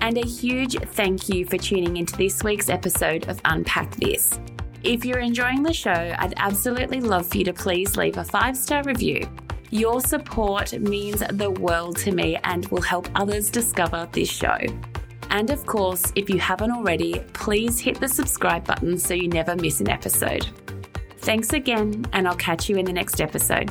And 0.00 0.16
a 0.16 0.26
huge 0.26 0.78
thank 0.92 1.28
you 1.28 1.44
for 1.44 1.58
tuning 1.58 1.96
into 1.96 2.16
this 2.16 2.42
week's 2.44 2.68
episode 2.68 3.28
of 3.28 3.40
Unpack 3.44 3.96
This. 3.96 4.38
If 4.84 5.04
you're 5.04 5.18
enjoying 5.18 5.62
the 5.62 5.72
show, 5.72 6.14
I'd 6.18 6.34
absolutely 6.36 7.00
love 7.00 7.26
for 7.26 7.38
you 7.38 7.44
to 7.44 7.52
please 7.52 7.96
leave 7.96 8.16
a 8.16 8.24
five 8.24 8.56
star 8.56 8.82
review. 8.84 9.28
Your 9.70 10.00
support 10.00 10.72
means 10.80 11.22
the 11.32 11.50
world 11.50 11.96
to 11.98 12.12
me 12.12 12.38
and 12.44 12.64
will 12.66 12.80
help 12.80 13.08
others 13.14 13.50
discover 13.50 14.08
this 14.12 14.30
show. 14.30 14.58
And 15.30 15.50
of 15.50 15.66
course, 15.66 16.12
if 16.14 16.30
you 16.30 16.38
haven't 16.38 16.70
already, 16.70 17.20
please 17.34 17.78
hit 17.78 18.00
the 18.00 18.08
subscribe 18.08 18.64
button 18.64 18.96
so 18.98 19.14
you 19.14 19.28
never 19.28 19.56
miss 19.56 19.80
an 19.80 19.90
episode. 19.90 20.46
Thanks 21.18 21.52
again, 21.52 22.06
and 22.12 22.26
I'll 22.26 22.36
catch 22.36 22.68
you 22.70 22.76
in 22.76 22.86
the 22.86 22.92
next 22.92 23.20
episode. 23.20 23.70